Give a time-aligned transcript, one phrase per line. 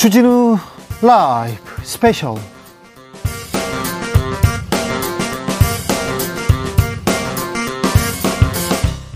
[0.00, 0.56] 주진우
[1.02, 2.34] 라이브 스페셜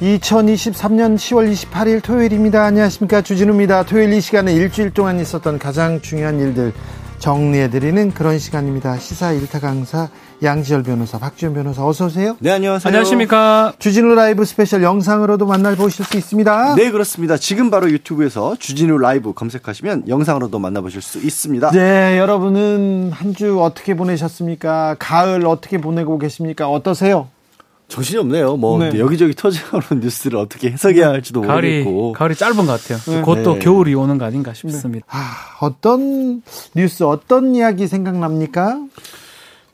[0.02, 2.62] 2023년 10월 28일 토요일입니다.
[2.64, 3.22] 안녕하십니까.
[3.22, 3.84] 주진우입니다.
[3.84, 6.74] 토요일 이 시간은 일주일 동안 있었던 가장 중요한 일들
[7.18, 8.98] 정리해드리는 그런 시간입니다.
[8.98, 10.10] 시사 일타 강사
[10.42, 12.36] 양지열 변호사, 박지훈 변호사 어서 오세요.
[12.40, 12.88] 네, 안녕하세요.
[12.88, 13.72] 안녕하십니까.
[13.78, 16.74] 주진우 라이브 스페셜 영상으로도 만나보실 수 있습니다.
[16.74, 17.36] 네, 그렇습니다.
[17.38, 21.70] 지금 바로 유튜브에서 주진우 라이브 검색하시면 영상으로도 만나보실 수 있습니다.
[21.70, 24.94] 네, 여러분은 한 주 어떻게 보내셨습니까?
[25.00, 26.68] 가을 어떻게 보내고 계십니까?
[26.70, 27.26] 어떠세요?
[27.88, 28.56] 정신이 없네요.
[28.56, 28.96] 뭐 네.
[28.98, 32.12] 여기저기 터져오는 뉴스를 어떻게 해석해야 할지도 가을이, 모르겠고.
[32.12, 33.22] 가을이 짧은 것 같아요.
[33.24, 33.58] 곧또 네.
[33.58, 35.04] 겨울이 오는 거 아닌가 싶습니다.
[35.10, 35.20] 아,
[35.60, 36.42] 어떤
[36.76, 38.78] 뉴스, 어떤 이야기 생각납니까?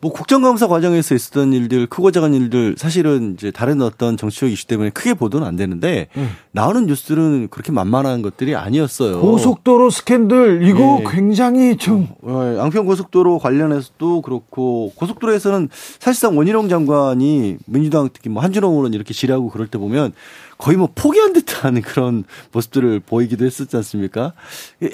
[0.03, 4.91] 뭐 국정감사 과정에서 있었던 일들, 크고 작은 일들 사실은 이제 다른 어떤 정치적 이슈 때문에
[4.91, 6.09] 크게 보도는 안 되는데
[6.53, 9.21] 나오는 뉴스들은 그렇게 만만한 것들이 아니었어요.
[9.21, 11.05] 고속도로 스캔들, 이거 예.
[11.11, 18.71] 굉장히 좀, 어, 양평 고속도로 관련해서도 그렇고 고속도로에서는 사실상 원희룡 장관이 민주당 특히 뭐 한준호
[18.71, 20.13] 의원 이렇게 지뢰하고 그럴 때 보면
[20.61, 24.35] 거의 뭐 포기한 듯한 그런 모습들을 보이기도 했었지 않습니까?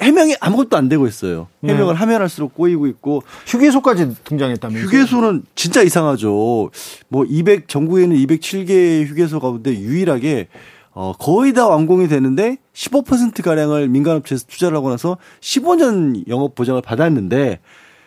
[0.00, 1.48] 해명이 아무것도 안 되고 있어요.
[1.64, 4.86] 해명을 하면 할수록 꼬이고 있고 휴게소까지 등장했다면서요?
[4.86, 6.70] 휴게소는 진짜 이상하죠.
[7.08, 10.48] 뭐 200, 전국에는 207개 휴게소 가운데 유일하게
[10.92, 17.60] 어, 거의 다 완공이 되는데 15%가량을 민간업체에서 투자를 하고 나서 15년 영업 보장을 받았는데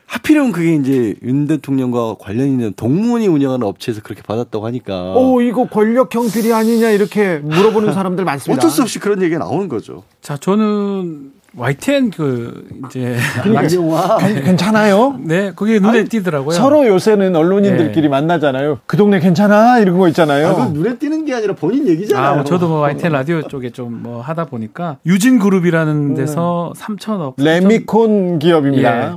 [0.10, 5.66] 하필이면 그게 이제 윤 대통령과 관련 있는 동문이 운영하는 업체에서 그렇게 받았다고 하니까 오, 이거
[5.68, 8.60] 권력형 비리 아니냐, 이렇게 물어보는 사람들 많습니다.
[8.60, 10.04] 어쩔 수 없이 그런 얘기가 나오는 거죠.
[10.22, 13.18] 자, 저는 YTN 그, 이제.
[13.44, 15.20] 괜- 괜찮아요?
[15.22, 16.56] 네, 그게 눈에 띄더라고요.
[16.56, 18.80] 서로 요새는 언론인들끼리 만나잖아요.
[18.88, 19.80] 그 동네 괜찮아?
[19.80, 20.48] 이런 거 있잖아요.
[20.48, 22.26] 아, 그건 눈에 띄는 게 아니라 본인 얘기잖아요.
[22.28, 27.34] 아, 뭐 저도 뭐 YTN 라디오 쪽에 좀 뭐 하다 보니까 유진 그룹이라는 데서 3천억.
[27.38, 29.14] 레미콘 기업입니다.
[29.14, 29.16] 예.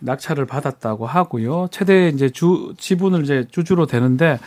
[0.00, 1.68] 낙찰을 받았다고 하고요.
[1.70, 4.38] 최대 이제 주 지분을 이제 주주로 되는데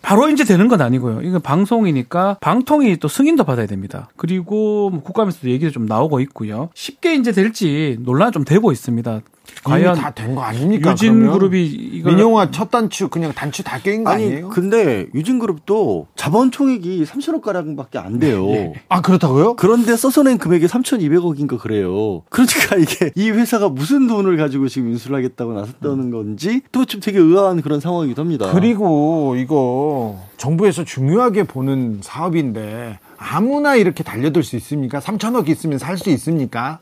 [0.00, 1.20] 바로 이제 되는 건 아니고요.
[1.22, 4.08] 이건 방송이니까 방통위 또 승인도 받아야 됩니다.
[4.16, 6.70] 그리고 뭐 국감에서도 얘기도 좀 나오고 있고요.
[6.74, 9.20] 쉽게 이제 될지 논란 좀 되고 있습니다.
[9.64, 10.92] 과연 다 된 거 아닙니까?
[10.92, 11.30] 유진?
[11.30, 14.48] 그룹이 이걸 민영화 첫 단추 그냥 단추 다깬거 아니 아니 에요?
[14.50, 18.46] 근데 유진 그룹도 자본 총액이 3천억 가량밖에 안 돼요.
[18.88, 19.54] 아 그렇다고요?
[19.56, 22.22] 그런데 써서낸 금액이 3,200억인가 그래요.
[22.30, 27.18] 그러니까 이게 이 회사가 무슨 돈을 가지고 지금 인수를 하겠다고 나섰다는 건지 또 좀 되게
[27.18, 28.50] 의아한 그런 상황이기도 합니다.
[28.52, 35.00] 그리고 이거 정부에서 중요하게 보는 사업인데 아무나 이렇게 달려들 수 있습니까?
[35.00, 36.78] 3천억 있으면 살 수 있습니까?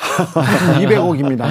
[0.80, 1.46] 200억입니다.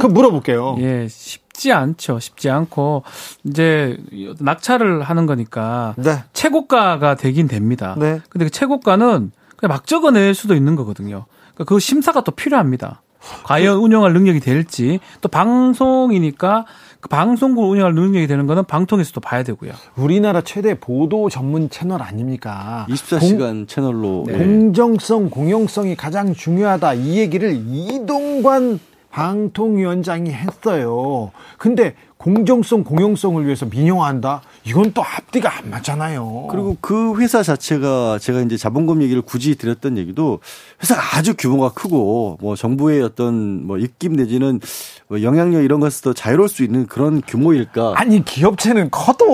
[0.00, 0.76] 그 물어볼게요.
[0.80, 2.18] 예, 쉽지 않죠.
[2.18, 3.04] 쉽지 않고
[3.44, 3.96] 이제
[4.40, 6.24] 낙찰을 하는 거니까 네.
[6.32, 7.94] 최고가가 되긴 됩니다.
[7.98, 8.20] 네.
[8.28, 11.26] 근데 그 최고가는 그냥 막 적어낼 수도 있는 거거든요.
[11.54, 13.02] 그러니까 그 심사가 또 필요합니다.
[13.44, 16.66] 과연 운영할 능력이 될지 또 방송이니까 그
[17.06, 19.72] 방송국 운영할 능력이 되는 거는 방통에서도 봐야 되고요.
[19.96, 22.86] 우리나라 최대 보도 전문 채널 아닙니까?
[22.88, 24.34] 24시간 채널로 네.
[24.34, 24.38] 예.
[24.38, 26.94] 공정성, 공영성이 가장 중요하다.
[26.94, 28.80] 이 얘기를 이동관
[29.10, 31.30] 방통위원장이 했어요.
[31.56, 31.94] 근데
[32.36, 34.42] 공정성, 공영성을 위해서 민영화한다?
[34.64, 36.48] 이건 또 앞뒤가 안 맞잖아요.
[36.50, 40.40] 그리고 그 회사 자체가 제가 이제 자본금 얘기를 굳이 드렸던 얘기도
[40.82, 44.58] 회사가 아주 규모가 크고 뭐 정부의 어떤 뭐 입김 내지는
[45.06, 47.92] 뭐 영향력 이런 것에서 자유로울 수 있는 그런 규모일까?
[47.94, 49.26] 아니 기업체는 커도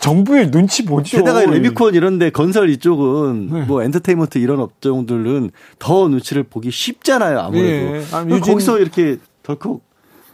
[0.00, 1.18] 정부의 눈치 보죠.
[1.18, 3.60] 게다가 레미콘 이런데 건설 이쪽은 네.
[3.66, 9.85] 뭐 엔터테인먼트 이런 업종들은 더 눈치를 보기 쉽잖아요 아무래도 그럼 유진- 거기서 이렇게 덜컥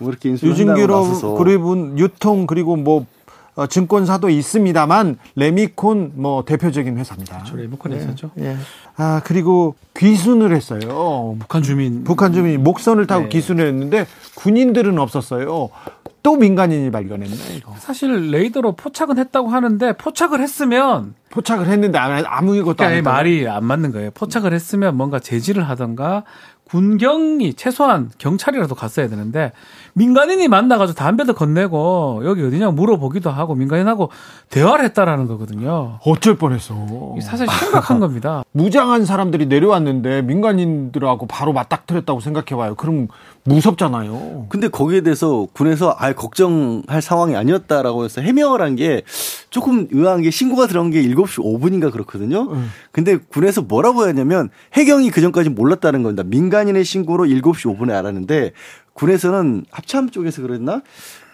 [0.02, 3.06] 뭐 이렇게 나서서 그룹은 유통 그리고 뭐
[3.54, 7.44] 어, 증권사도 있습니다만 레미콘 뭐 대표적인 회사입니다.
[7.46, 8.30] 저 레미콘에 있었죠.
[8.38, 8.56] 예.
[8.96, 11.36] 아 그리고 귀순을 했어요.
[11.38, 13.28] 북한 주민 북한 주민이 목선을 타고 네.
[13.28, 15.68] 기순을 했는데 군인들은 없었어요.
[16.22, 17.74] 또 민간인이 발견했네 이거.
[17.78, 23.10] 사실 레이더로 포착은 했다고 하는데 포착을 했으면 포착을 했는데 아무- 아무것도 안 그러니까 이 했다.
[23.12, 24.10] 말이 안 맞는 거예요.
[24.12, 26.22] 포착을 했으면 뭔가 제지를 하던가
[26.68, 29.52] 군경이 최소한 경찰이라도 갔어야 되는데
[29.94, 34.10] 민간인이 만나가지고 담배도 건네고 여기 어디냐고 물어보기도 하고 민간인하고
[34.50, 35.98] 대화를 했다라는 거거든요.
[36.04, 36.74] 어쩔 뻔했어.
[37.20, 38.42] 사실 심각한 겁니다.
[38.52, 42.74] 무장한 사람들이 내려왔는데 민간인들하고 바로 맞닥뜨렸다고 생각해봐요.
[42.76, 43.08] 그럼
[43.44, 44.46] 무섭잖아요.
[44.48, 49.02] 근데 거기에 대해서 군에서 아 걱정할 상황이 아니었다라고 해서 해명을 한 게
[49.50, 52.48] 조금 의아한 게 신고가 들어간 게 7시 5분인가 그렇거든요.
[52.90, 56.22] 근데 군에서 뭐라고 했냐면 해경이 그 전까지 몰랐다는 겁니다.
[56.26, 58.52] 민간인의 신고로 7시 5분에 알았는데
[58.94, 60.82] 군에서는 합참 쪽에서 그랬나?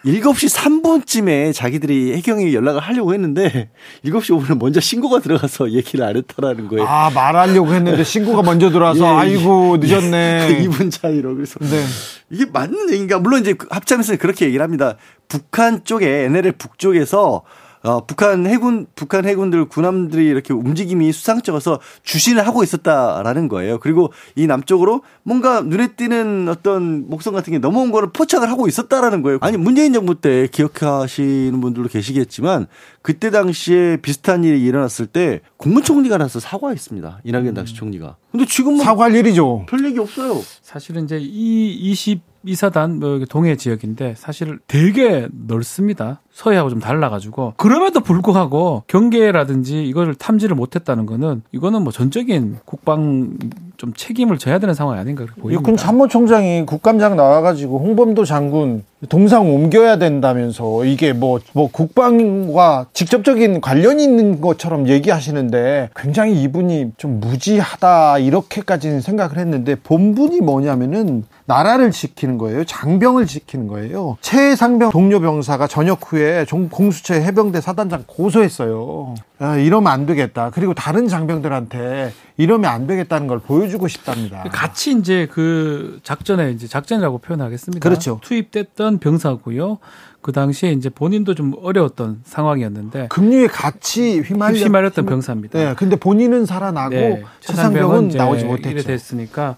[0.04, 3.70] 7시 3분쯤에 자기들이 해경에 연락을 하려고 했는데
[4.04, 6.86] 7시 5분에 먼저 신고가 들어가서 얘기를 안 했다라는 거예요.
[6.86, 10.64] 아, 말하려고 했는데 신고가 먼저 들어와서 예, 아이고 늦었네.
[10.68, 11.84] 2분 차이로 그래서 네.
[12.30, 13.18] 이게 맞는 얘기인가?
[13.18, 14.96] 물론 이제 합참에서는 그렇게 얘기를 합니다.
[15.26, 17.42] 북한 쪽에 NLL 북쪽에서
[17.88, 23.78] 어, 북한 해군, 북한 해군들, 군함들이 이렇게 움직임이 수상쩍어서 주신을 하고 있었다라는 거예요.
[23.78, 29.22] 그리고 이 남쪽으로 뭔가 눈에 띄는 어떤 목성 같은 게 넘어온 거를 포착을 하고 있었다라는
[29.22, 29.38] 거예요.
[29.40, 32.66] 아니, 문재인 정부 때 기억하시는 분들도 계시겠지만
[33.00, 37.20] 그때 당시에 비슷한 일이 일어났을 때 국무총리가 나서 사과했습니다.
[37.24, 38.16] 이낙연 당시 총리가.
[38.30, 39.64] 근데 지금은 사과할 일이죠.
[39.66, 40.42] 별 얘기 없어요.
[40.60, 46.20] 사실은 이제 이 20, 이사단 뭐 동해 지역인데 사실 되게 넓습니다.
[46.32, 53.36] 서해하고 좀 달라가지고 그럼에도 불구하고 경계라든지 이거를 탐지를 못했다는 거는 이거는 뭐 전적인 국방
[53.76, 55.52] 좀 책임을 져야 되는 상황이 아닌가 보입니다.
[55.52, 64.02] 육군 참모총장이 국감장 나와가지고 홍범도 장군 동상 옮겨야 된다면서 이게 뭐, 뭐 국방과 직접적인 관련이
[64.02, 72.62] 있는 것처럼 얘기하시는데 굉장히 이분이 좀 무지하다 이렇게까지는 생각을 했는데 본분이 뭐냐면은 나라를 지키는 거예요.
[72.64, 74.18] 장병을 지키는 거예요.
[74.20, 79.14] 최상병 동료 병사가 전역 후에 공수처 해병대 사단장 고소했어요.
[79.38, 80.50] 아, 이러면 안 되겠다.
[80.52, 84.44] 그리고 다른 장병들한테 이러면 안 되겠다는 걸 보여주고 싶답니다.
[84.52, 87.82] 같이 이제 그 작전에 이제 작전이라고 표현하겠습니다.
[87.82, 88.20] 그렇죠.
[88.22, 89.78] 투입됐던 병사고요.
[90.20, 95.58] 그 당시에 이제 본인도 좀 어려웠던 상황이었는데 급류에 같이 휘말렸, 휘말렸던 병사입니다.
[95.58, 98.82] 네, 근데 본인은 살아나고 네, 최상병은 나오지 못했죠.
[98.82, 99.56] 됐으니까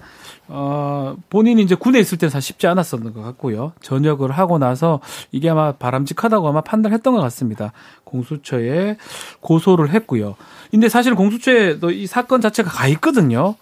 [0.53, 3.73] 어, 본인이 이제 군에 있을 때는 사실 쉽지 않았었던 것 같고요.
[3.81, 7.73] 전역을 하고 나서 이게 아마 바람직하다고 아마 판단했던 것 같습니다.
[8.05, 8.97] 공수처에
[9.41, 10.35] 고소를 했고요.
[10.71, 13.55] 근데 사실 공수처에도 이 사건 자체가 가 있거든요.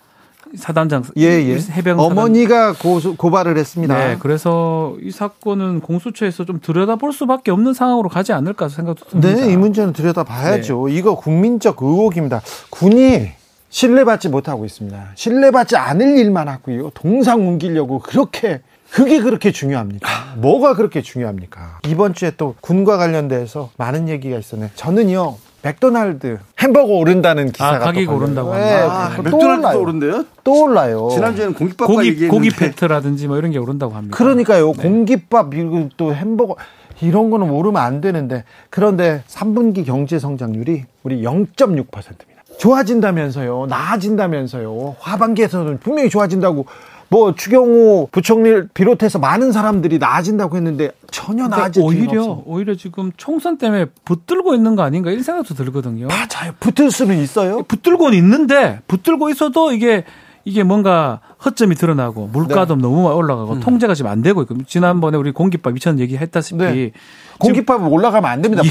[0.56, 1.58] 사단장 예, 예.
[1.58, 3.96] 해병 어머니가 고소, 고발을 했습니다.
[3.96, 9.34] 네, 그래서 이 사건은 공수처에서 좀 들여다볼 수밖에 없는 상황으로 가지 않을까 생각도 듭니다.
[9.34, 10.88] 네, 이 문제는 들여다봐야죠.
[10.88, 12.42] 이거 국민적 의혹입니다.
[12.70, 13.30] 군이
[13.70, 15.10] 신뢰받지 못하고 있습니다.
[15.14, 16.90] 신뢰받지 않을 일만 하고요.
[16.94, 18.60] 동상 옮기려고 그렇게
[18.90, 20.08] 그게 그렇게 중요합니까?
[20.36, 21.80] 뭐가 그렇게 중요합니까?
[21.86, 24.70] 이번 주에 또 군과 관련돼서 많은 얘기가 있었네.
[24.74, 25.36] 저는요.
[25.62, 28.24] 맥도날드 햄버거 오른다는 기사가 아, 가격이 또 걸려요.
[28.24, 29.80] 오른다고 네, 아, 또 맥도날드도 올라요.
[29.80, 30.24] 오른대요?
[30.44, 31.08] 또 올라요.
[31.12, 34.16] 지난주에는 공깃밥과 고기 고기 패트라든지 뭐 이런 게 오른다고 합니다.
[34.16, 34.72] 그러니까요.
[34.72, 34.82] 네.
[34.82, 36.56] 공깃밥 그리고 또 햄버거
[37.00, 42.38] 이런 거는 오르면 안 되는데 그런데 3분기 경제 성장률이 우리 0.6%입니다.
[42.58, 43.66] 좋아진다면서요.
[43.68, 44.96] 나아진다면서요.
[44.98, 46.66] 하반기에서는 분명히 좋아진다고
[47.10, 52.42] 뭐 추경호 부총리를 비롯해서 많은 사람들이 나아진다고 했는데 전혀 나아질 오히려 오히려 없어.
[52.46, 56.08] 오히려 지금 총선 때문에 붙들고 있는 거 아닌가 이런 생각도 들거든요.
[56.08, 56.52] 맞아요.
[56.60, 57.62] 붙을 수는 있어요.
[57.62, 60.04] 붙들고는 있는데 붙들고 있어도 이게
[60.44, 62.82] 이게 뭔가 허점이 드러나고 물가도 네.
[62.82, 63.60] 너무 올라가고 음.
[63.60, 66.92] 통제가 지금 안 되고 있고 지난번에 우리 공깃밥 이천 얘기했다시피 네.
[67.38, 68.62] 공깃밥은 올라가면 안 됩니다.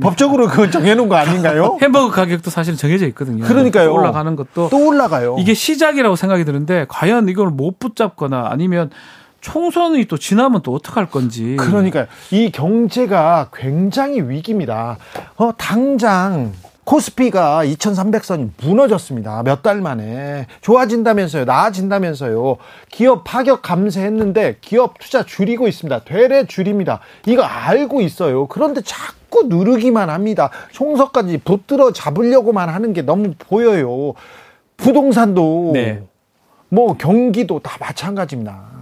[0.00, 1.78] 법, 적으로 그건 정해놓은 거 아닌가요?
[1.82, 3.44] 햄버거 가격도 사실 정해져 있거든요.
[3.44, 3.92] 그러니까요.
[3.92, 5.36] 올라가는 것도 또 올라가요.
[5.38, 8.90] 이게 시작이라고 생각이 드는데 과연 이걸 못 붙잡거나 아니면
[9.40, 11.56] 총선이 또 지나면 또 어떡할 건지.
[11.58, 12.06] 그러니까요.
[12.32, 14.98] 이 경제가 굉장히 위기입니다.
[15.36, 16.52] 어, 당장
[16.92, 19.42] 코스피가 2300선이 무너졌습니다.
[19.42, 20.46] 몇 달 만에.
[20.62, 21.44] 좋아진다면서요.
[21.44, 22.56] 나아진다면서요.
[22.90, 26.04] 기업 파격 감세했는데 기업 투자 줄이고 있습니다.
[26.04, 27.00] 되레 줄입니다.
[27.26, 28.46] 이거 알고 있어요.
[28.46, 30.48] 그런데 자꾸 누르기만 합니다.
[30.72, 34.14] 총선까지 붙들어 잡으려고만 하는 게 너무 보여요.
[34.78, 36.02] 부동산도 네.
[36.70, 38.78] 뭐 경기도 다 마찬가지입니다.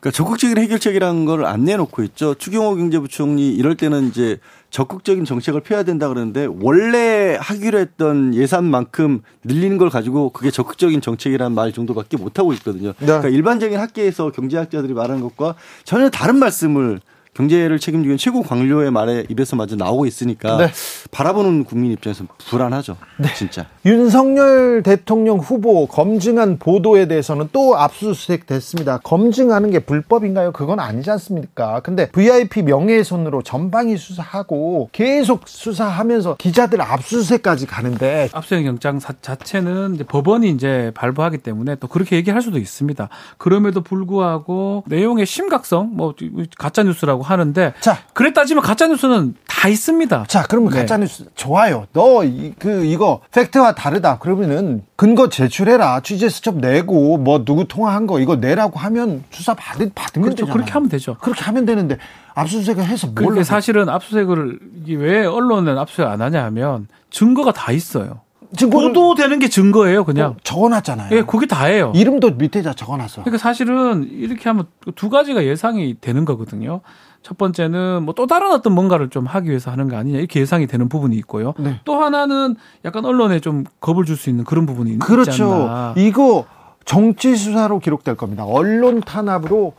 [0.00, 2.34] 그러니까 적극적인 해결책이라는 걸 안 내놓고 있죠.
[2.34, 4.38] 추경호 경제부총리 이럴 때는 이제
[4.70, 11.54] 적극적인 정책을 펴야 된다 그러는데 원래 하기로 했던 예산만큼 늘리는 걸 가지고 그게 적극적인 정책이라는
[11.54, 12.92] 말 정도밖에 못 하고 있거든요.
[12.98, 17.00] 그러니까 일반적인 학계에서 경제학자들이 말하는 것과 전혀 다른 말씀을
[17.34, 20.68] 경제를 책임지는 최고 관료의 말에 입에서 마저 나오고 있으니까 네.
[21.12, 22.96] 바라보는 국민 입장에서 불안하죠.
[23.36, 23.66] 진짜.
[23.86, 28.98] 윤석열 대통령 후보 검증한 보도에 대해서는 또 압수수색 됐습니다.
[29.04, 30.52] 검증하는 게 불법인가요?
[30.52, 31.80] 그건 아니지 않습니까?
[31.80, 40.04] 근데 VIP 명예훼손으로 전방위 수사하고 계속 수사하면서 기자들 압수수색까지 가는데 압수수색 영장 사- 자체는 이제
[40.04, 43.08] 법원이 이제 발부하기 때문에 또 그렇게 얘기할 수도 있습니다.
[43.38, 46.14] 그럼에도 불구하고 내용의 심각성, 뭐
[46.58, 47.98] 가짜 뉴스라고 하는데 자.
[48.14, 50.24] 그래 따지면 가짜 뉴스는 다 있습니다.
[50.28, 50.78] 자, 그러면 네.
[50.80, 51.86] 가짜 뉴스 좋아요.
[51.92, 52.20] 너
[52.58, 54.18] 그 이거 팩트와 다르다.
[54.18, 56.00] 그러면은 근거 제출해라.
[56.00, 60.36] 취재 수첩 내고 뭐 누구 통화한 거 이거 내라고 하면 수사 받, 받으면 그렇죠.
[60.46, 60.52] 되잖아요.
[60.52, 61.16] 그렇게 하면 되죠.
[61.20, 61.96] 그렇게 하면 되는데
[62.34, 67.72] 압수수색을 해서 뭘 하겠- 사실은 압수수색을 이게 왜 언론은 압수수색 안 하냐 하면 증거가 다
[67.72, 68.20] 있어요.
[68.56, 70.36] 증거를 보도되는 게 증거예요, 그냥.
[70.42, 71.16] 적어놨잖아요.
[71.16, 71.92] 예, 그게 다예요.
[71.94, 73.22] 이름도 밑에다 적어놨어.
[73.22, 74.66] 그러니까 사실은 이렇게 하면
[74.96, 76.80] 두 가지가 예상이 되는 거거든요.
[77.22, 80.66] 첫 번째는 뭐 또 다른 어떤 뭔가를 좀 하기 위해서 하는 거 아니냐 이렇게 예상이
[80.66, 81.54] 되는 부분이 있고요.
[81.58, 81.80] 네.
[81.84, 85.52] 또 하나는 약간 언론에 좀 겁을 줄 수 있는 그런 부분이 있지 그렇죠.
[85.52, 85.94] 않나.
[85.96, 86.46] 이거
[86.86, 88.44] 정치 수사로 기록될 겁니다.
[88.44, 89.74] 언론 탄압으로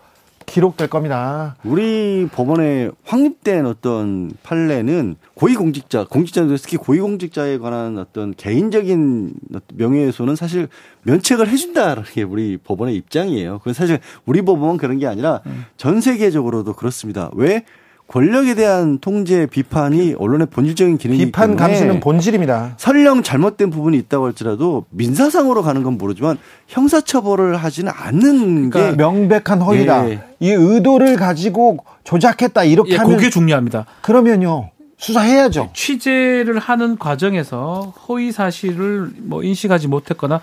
[0.52, 1.56] 기록될 겁니다.
[1.64, 9.34] 우리 법원에 확립된 어떤 판례는 고위공직자, 공직자들 특히 고위공직자에 관한 어떤 개인적인
[9.76, 10.68] 명예훼손은 사실
[11.04, 13.60] 면책을 해준다라는 게 우리 법원의 입장이에요.
[13.60, 15.42] 그건 사실 우리 법원은 그런 게 아니라
[15.78, 17.32] 전 세계적으로도 그렇습니다.
[17.34, 17.64] 왜?
[18.12, 22.74] 권력에 대한 통제 비판이 언론의 본질적인 기능이기 비판 때문에 감시는 본질입니다.
[22.76, 26.38] 설령 잘못된 부분이 있다고 할지라도 민사상으로 가는 건 모르지만
[26.68, 30.10] 형사처벌을 하지는 않는 그러니까 게 명백한 허위다.
[30.10, 30.20] 예.
[30.42, 33.86] 이 의도를 가지고 조작했다 이렇게 예, 하면 그게 중요합니다.
[34.02, 35.70] 그러면요 수사해야죠.
[35.74, 40.42] 취재를 하는 과정에서 허위 사실을 뭐 인식하지 못했거나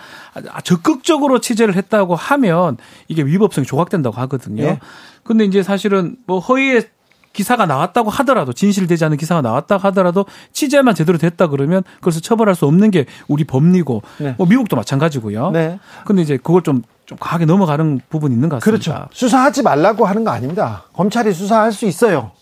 [0.53, 4.63] 아, 적극적으로 취재를 했다고 하면 이게 위법성이 조각된다고 하거든요.
[4.65, 4.81] 예.
[5.23, 6.85] 근데 이제 사실은 뭐 허위의
[7.33, 12.67] 기사가 나왔다고 하더라도 진실되지 않은 기사가 나왔다고 하더라도 취재만 제대로 됐다 그러면 그것을 처벌할 수
[12.67, 14.35] 없는 게 우리 법리고 네.
[14.39, 15.51] 뭐 미국도 마찬가지고요.
[15.51, 15.79] 네.
[16.05, 18.95] 근데 이제 그걸 좀좀 과하게 넘어가는 부분이 있는 것 같습니다.
[18.95, 19.09] 그렇죠.
[19.13, 20.85] 수사하지 말라고 하는 거 아닙니다.
[20.93, 22.33] 검찰이 수사할 수 있어요.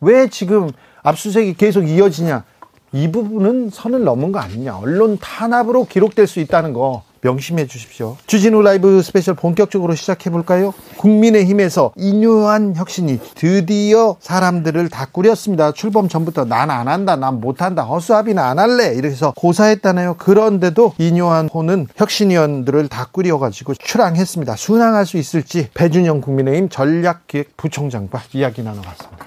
[0.00, 0.70] 왜 지금
[1.02, 2.44] 압수수색이 계속 이어지냐?
[2.92, 4.78] 이 부분은 선을 넘은 거 아니냐?
[4.78, 8.16] 언론 탄압으로 기록될 수 있다는 거 명심해 주십시오.
[8.26, 10.72] 주진우 라이브 스페셜 본격적으로 시작해 볼까요?
[10.96, 15.72] 국민의힘에서 인요한 혁신이 드디어 사람들을 다 꾸렸습니다.
[15.72, 20.16] 출범 전부터 난 안 한다, 난 못한다, 허수아비는 안 할래 이래서 고사했다네요.
[20.18, 24.56] 그런데도 인요한 호는 혁신위원들을 다 꾸려가지고 출항했습니다.
[24.56, 29.26] 순항할 수 있을지 배준영 국민의힘 전략기획부총장과 이야기 나눠봤습니다.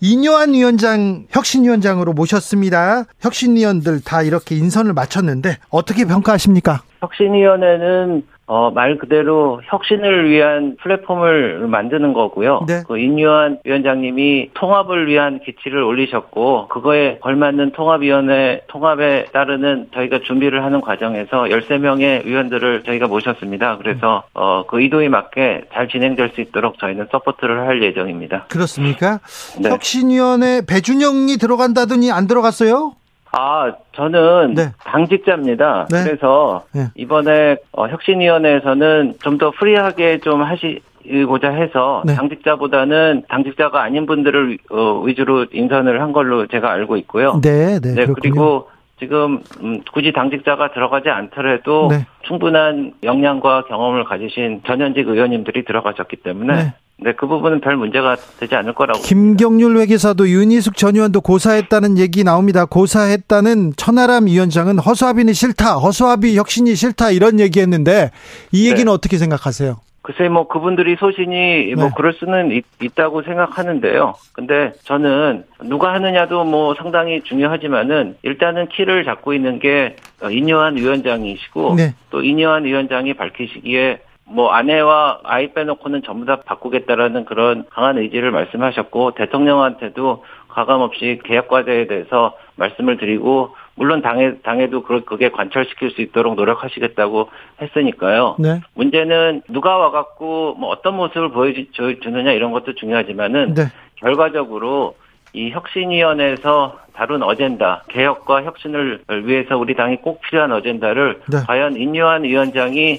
[0.00, 3.04] 인요한 위원장 혁신위원장으로 모셨습니다.
[3.20, 6.82] 혁신위원들 다 이렇게 인선을 마쳤는데 어떻게 평가하십니까?
[7.00, 12.64] 혁신위원회는 어, 말 그대로 혁신을 위한 플랫폼을 만드는 거고요.
[12.68, 12.82] 네.
[12.86, 20.80] 그 인요한 위원장님이 통합을 위한 기치를 올리셨고 그거에 걸맞는 통합위원회 통합에 따르는 저희가 준비를 하는
[20.80, 23.78] 과정에서 13명의 위원들을 저희가 모셨습니다.
[23.78, 28.46] 그래서 어, 그 의도에 맞게 잘 진행될 수 있도록 저희는 support를 할 예정입니다.
[28.48, 29.18] 그렇습니까?
[29.60, 29.70] 네.
[29.70, 32.94] 혁신위원회 배준영이 들어간다더니 안 들어갔어요?
[33.32, 34.72] 아, 저는 네.
[34.84, 35.88] 당직자입니다.
[35.90, 36.04] 네.
[36.04, 36.86] 그래서 네.
[36.94, 40.80] 이번에 어, 혁신위원회에서는 좀 더 free하게 좀 하시
[41.28, 42.14] 고자 해서 네.
[42.14, 47.40] 당직자보다는 당직자가 아닌 분들을 어, 위주로 인선을 한 걸로 제가 알고 있고요.
[47.42, 48.06] 네, 네, 네.
[48.06, 48.68] 그리고
[48.98, 52.06] 지금 음, 굳이 당직자가 들어가지 않더라도 네.
[52.26, 56.74] 충분한 역량과 경험을 가지신 전현직 의원님들이 들어가셨기 때문에 네.
[56.98, 62.24] 네, 그 부분은 별 문제가 되지 않을 거라고 김경률 회계사도 윤희숙 전 의원도 고사했다는 얘기
[62.24, 62.64] 나옵니다.
[62.64, 68.12] 고사했다는 천하람 위원장은 허수아비는 싫다, 허수아비 혁신이 싫다 이런 얘기했는데
[68.50, 68.90] 이 얘기는 네.
[68.90, 69.76] 어떻게 생각하세요?
[70.06, 71.90] 글쎄 뭐 그분들이 소신이 뭐 네.
[71.96, 74.14] 그럴 수는 있, 다고 생각하는데요.
[74.32, 81.74] 근데 저는 누가 하느냐도 뭐 상당히 중요하지만은 일단은 키를 잡고 있는 게 어, 인요한 위원장이시고
[81.74, 81.94] 네.
[82.10, 89.14] 또 인요한 위원장이 밝히시기에 뭐 아내와 아이 빼놓고는 전부 다 바꾸겠다라는 그런 강한 의지를 말씀하셨고
[89.16, 96.00] 대통령한테도 가감 없이 개혁 과제에 대해서 말씀을 드리고 물론 당에 당에도 그- 그게 관철시킬 수
[96.02, 97.28] 있도록 노력하시겠다고
[97.60, 98.36] 했으니까요.
[98.38, 98.60] 네.
[98.74, 103.62] 문제는 누가 와갖고 뭐 어떤 모습을 보여주느냐 이런 것도 중요하지만은 네.
[103.96, 104.96] 결과적으로
[105.34, 111.38] 이 혁신위원회에서 다룬 어젠다 개혁과 혁신을 위해서 우리 당이 꼭 필요한 어젠다를 네.
[111.46, 112.98] 과연 인요한 위원장이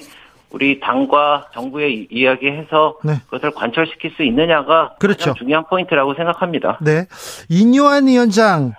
[0.50, 3.20] 우리 당과 정부에 이- 이야기해서 네.
[3.28, 5.34] 그것을 관철시킬 수 있느냐가 그렇죠.
[5.34, 6.78] 중요한 포인트라고 생각합니다.
[6.80, 7.06] 네.
[7.50, 8.72] 인요한 위원장,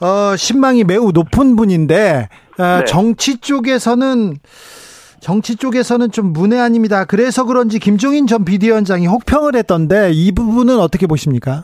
[0.00, 2.28] 어, 신망이 매우 높은 분인데,
[2.58, 2.84] 아, 네.
[2.86, 4.36] 정치 쪽에서는,
[5.20, 7.04] 정치 쪽에서는 좀 문외한입니다.
[7.04, 11.60] 그래서 그런지 김종인 전 비대위원장이 혹평을 했던데, 이 부분은 어떻게 보십니까?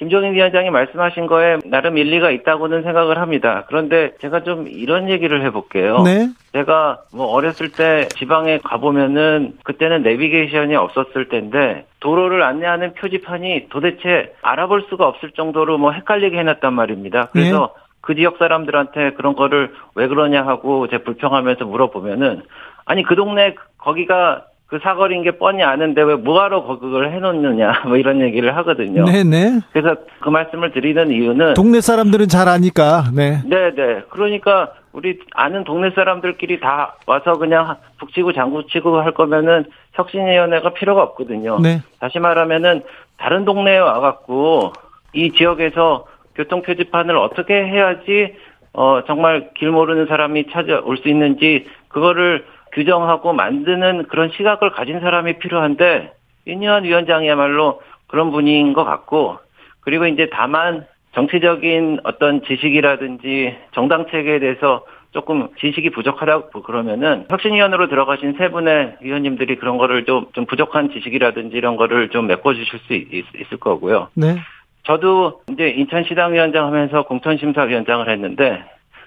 [0.00, 3.66] 김종인 위원장이 말씀하신 거에 나름 일리가 있다고는 생각을 합니다.
[3.68, 5.98] 그런데 제가 좀 이런 얘기를 해볼게요.
[6.04, 6.30] 네.
[6.52, 14.86] 제가 뭐 어렸을 때 지방에 가보면은 그때는 내비게이션이 없었을 텐데 도로를 안내하는 표지판이 도대체 알아볼
[14.88, 17.28] 수가 없을 정도로 뭐 헷갈리게 해놨단 말입니다.
[17.32, 22.40] 그래서 그 지역 사람들한테 그런 거를 왜 그러냐 하고 제 불평하면서 물어보면은
[22.86, 28.20] 아니 그 동네 거기가 그 사거리인 게 뻔히 아는데 왜 뭐하러 그걸 해놓느냐 뭐 이런
[28.20, 29.04] 얘기를 하거든요.
[29.04, 29.60] 네네.
[29.72, 33.42] 그래서 그 말씀을 드리는 이유는 동네 사람들은 잘 아니까, 네.
[33.48, 34.04] 네네.
[34.10, 41.58] 그러니까 우리 아는 동네 사람들끼리 다 와서 그냥 북치고 장구치고 할 거면은 혁신위원회가 필요가 없거든요.
[41.58, 41.82] 네.
[41.98, 42.82] 다시 말하면은
[43.18, 44.72] 다른 동네에 와갖고
[45.14, 48.36] 이 지역에서 교통 표지판을 어떻게 해야지
[48.72, 55.38] 어 정말 길 모르는 사람이 찾아올 수 있는지 그거를 규정하고 만드는 그런 시각을 가진 사람이
[55.38, 56.12] 필요한데
[56.46, 59.38] 윤여한 위원장이야말로 그런 분인 것 같고
[59.80, 68.34] 그리고 이제 다만 정치적인 어떤 지식이라든지 정당 체계에 대해서 조금 지식이 부족하다고 그러면은 혁신위원으로 들어가신
[68.38, 73.24] 세 분의 위원님들이 그런 거를 좀, 좀 부족한 지식이라든지 이런 거를 좀 메꿔주실 수 있,
[73.34, 74.08] 있을 거고요.
[74.14, 74.36] 네.
[74.84, 78.62] 저도 이제 인천시당 위원장 하면서 공천심사위원장을 했는데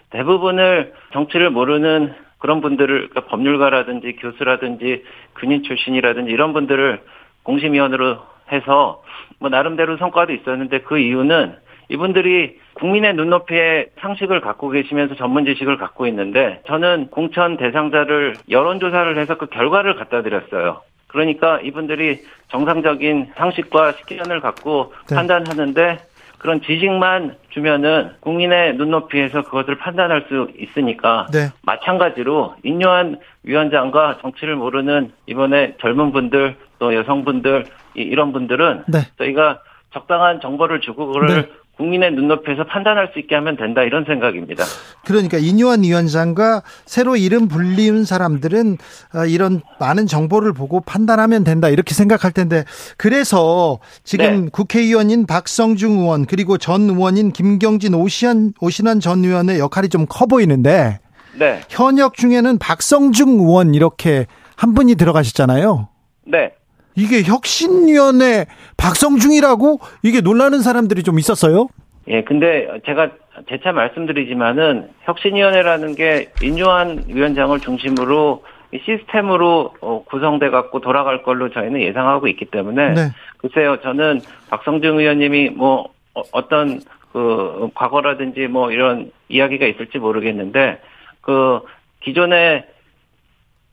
[0.09, 5.05] 대부분을 정치를 모르는 그런 분들을 그러니까 법률가라든지 교수라든지
[5.39, 6.99] 군인 출신이라든지 이런 분들을
[7.43, 8.17] 공심위원으로
[8.51, 9.01] 해서
[9.39, 11.55] 뭐 나름대로 성과도 있었는데 그 이유는
[11.87, 19.37] 이분들이 국민의 눈높이에 상식을 갖고 계시면서 전문 지식을 갖고 있는데 저는 공천 대상자를 여론조사를 해서
[19.37, 20.81] 그 결과를 갖다 드렸어요.
[21.07, 22.19] 그러니까 이분들이
[22.49, 25.15] 정상적인 상식과 식견을 갖고 네.
[25.15, 25.97] 판단하는데
[26.43, 31.47] 그런 지식만 주면은 국민의 눈높이에서 그것을 판단할 수 있으니까 네.
[31.61, 37.63] 마찬가지로 인요한 위원장과 정치를 모르는 이번에 젊은 분들 또 여성분들
[37.95, 38.99] 이- 이런 분들은 네.
[39.17, 39.61] 저희가
[39.93, 41.49] 적당한 정보를 주고 그걸 네.
[41.77, 44.63] 국민의 눈높이에서 판단할 수 있게 하면 된다 이런 생각입니다.
[45.05, 48.77] 그러니까 이뇨한 위원장과 새로 이름 불리운 사람들은
[49.15, 52.63] 어, 이런 많은 정보를 보고 판단하면 된다 이렇게 생각할 텐데
[52.97, 54.49] 그래서 지금 네.
[54.51, 60.99] 국회의원인 박성중 의원 그리고 전 의원인 김경진 오시안 오신환 전 의원의 역할이 좀 커 보이는데
[61.39, 65.87] 네, 현역 중에는 박성중 의원 이렇게 한 분이 들어가셨잖아요.
[66.27, 66.51] 네.
[66.95, 68.45] 이게 혁신위원회
[68.77, 71.67] 박성중이라고 이게 놀라는 사람들이 좀 있었어요.
[72.07, 73.11] 예, 근데 제가
[73.49, 81.81] 재차 말씀드리지만은 혁신위원회라는 게 인요한 위원장을 중심으로 이 시스템으로 어, 구성돼 갖고 돌아갈 걸로 저희는
[81.81, 83.01] 예상하고 있기 때문에 네.
[83.37, 86.81] 글쎄요, 저는 박성중 의원님이 뭐 어, 어떤
[87.11, 90.81] 그 과거라든지 뭐 이런 이야기가 있을지 모르겠는데
[91.21, 91.59] 그
[92.01, 92.65] 기존에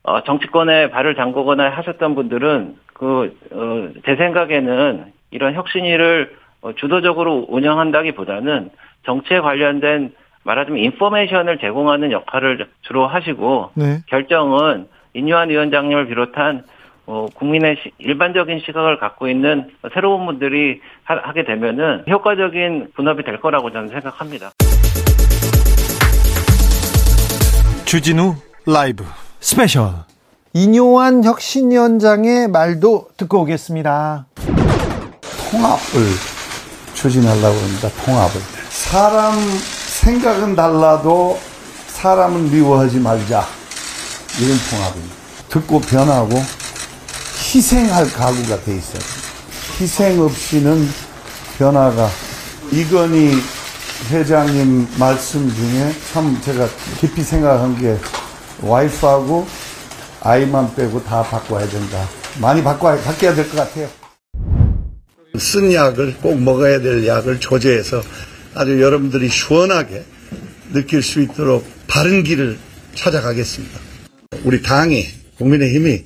[0.03, 8.13] 어, 정치권에 발을 담그거나 하셨던 분들은 그, 어, 제 생각에는 이런 혁신위를 어, 주도적으로 운영한다기
[8.13, 8.69] 보다는
[9.05, 13.99] 정치에 관련된 말하자면 information을 제공하는 역할을 주로 하시고 네.
[14.07, 16.63] 결정은 인요한 위원장님을 비롯한
[17.07, 23.39] 어, 국민의 시- 일반적인 시각을 갖고 있는 새로운 분들이 하, 게 되면은 효과적인 분업이 될
[23.39, 24.51] 거라고 저는 생각합니다.
[27.85, 28.35] 주진우
[28.65, 29.03] 라이브
[29.43, 29.91] 스페셜
[30.53, 34.27] 인요한 혁신위원장의 말도 듣고 오겠습니다.
[35.49, 36.07] 통합을
[36.93, 37.89] 추진하려고 합니다.
[38.05, 38.39] 통합을.
[38.69, 39.33] 사람
[39.99, 41.39] 생각은 달라도
[41.87, 43.43] 사람은 미워하지 말자.
[44.39, 45.15] 이런 통합입니다.
[45.49, 49.01] 듣고 변하고 희생할 각오가 돼 있어요.
[49.79, 50.87] 희생 없이는
[51.57, 52.09] 변화가
[52.71, 53.33] 이건희
[54.11, 56.67] 회장님 말씀 중에 참 제가
[56.99, 57.97] 깊이 생각한 게
[58.61, 59.47] 와이프하고
[60.21, 62.07] 아이만 빼고 다 바꿔야 된다.
[62.39, 63.89] 많이 바꿔야, 바뀌어야 될 것 같아요.
[65.37, 68.01] 쓴 약을 꼭 먹어야 될 약을 조제해서
[68.53, 70.03] 아주 여러분들이 시원하게
[70.73, 72.57] 느낄 수 있도록 바른 길을
[72.95, 73.79] 찾아가겠습니다.
[74.43, 75.05] 우리 당이,
[75.37, 76.03] 국민의힘이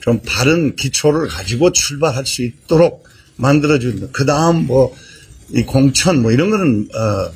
[0.00, 3.04] 좀 바른 기초를 가지고 출발할 수 있도록
[3.36, 4.94] 만들어주는, 그 다음 뭐,
[5.50, 7.30] 이 공천 뭐 이런 거는, 어,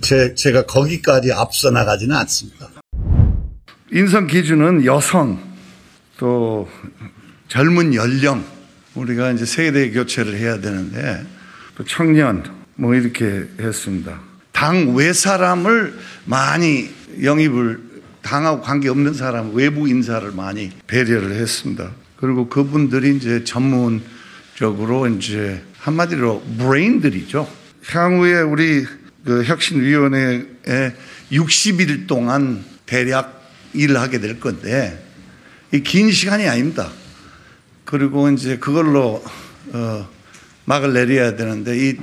[0.00, 2.68] 제, 제가 거기까지 앞서 나가지는 않습니다.
[3.92, 5.40] 인성 기준은 여성,
[6.16, 6.68] 또
[7.48, 8.44] 젊은 연령,
[8.94, 11.26] 우리가 이제 세대 교체를 해야 되는데
[11.74, 12.44] 또 청년
[12.76, 14.20] 뭐 이렇게 했습니다.
[14.52, 16.90] 당 외 사람을 많이
[17.22, 17.80] 영입을
[18.22, 21.90] 당하고 관계 없는 사람 외부 인사를 많이 배려를 했습니다.
[22.16, 27.50] 그리고 그분들이 이제 전문적으로 이제 한마디로 브레인들이죠.
[27.86, 28.86] 향후에 우리
[29.24, 30.44] 그 혁신위원회에
[31.32, 33.39] 60일 동안 대략
[33.74, 35.04] 일을 하게 될 건데
[35.72, 36.90] 이 긴 시간이 아닙니다.
[37.84, 39.24] 그리고 이제 그걸로
[39.72, 40.08] 어,
[40.64, 41.96] 막을 내려야 되는데 이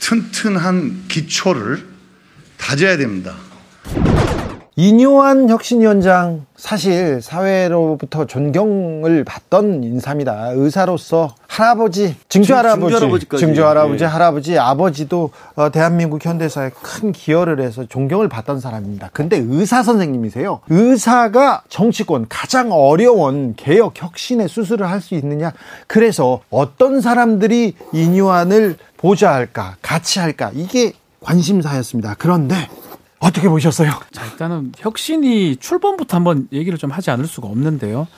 [0.00, 1.86] 튼튼한 기초를
[2.56, 3.36] 다져야 됩니다.
[4.74, 10.52] 이뇨한 혁신위원장 사실 사회로부터 존경을 받던 인사입니다.
[10.54, 14.08] 의사로서 할아버지, 증조 증- 할아버지, 증조 할아버지, 예.
[14.08, 19.10] 할아버지, 아버지도 어, 대한민국 현대사에 큰 기여를 해서 존경을 받던 사람입니다.
[19.12, 20.60] 근데 의사 선생님이세요.
[20.70, 25.52] 의사가 정치권 가장 어려운 개혁 혁신의 수술을 할 수 있느냐?
[25.86, 30.50] 그래서 어떤 사람들이 이뇨한을 보좌할까, 같이 할까?
[30.54, 32.14] 이게 관심사였습니다.
[32.18, 32.54] 그런데
[33.22, 33.90] 어떻게 보셨어요?
[34.10, 38.08] 자, 일단은 혁신이 출범부터 한번 얘기를 좀 하지 않을 수가 없는데요.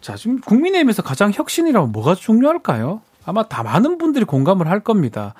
[0.00, 3.00] 자, 지금 국민의힘에서 가장 혁신이라면 뭐가 중요할까요?
[3.26, 5.34] 아마 다 많은 분들이 공감을 할 겁니다.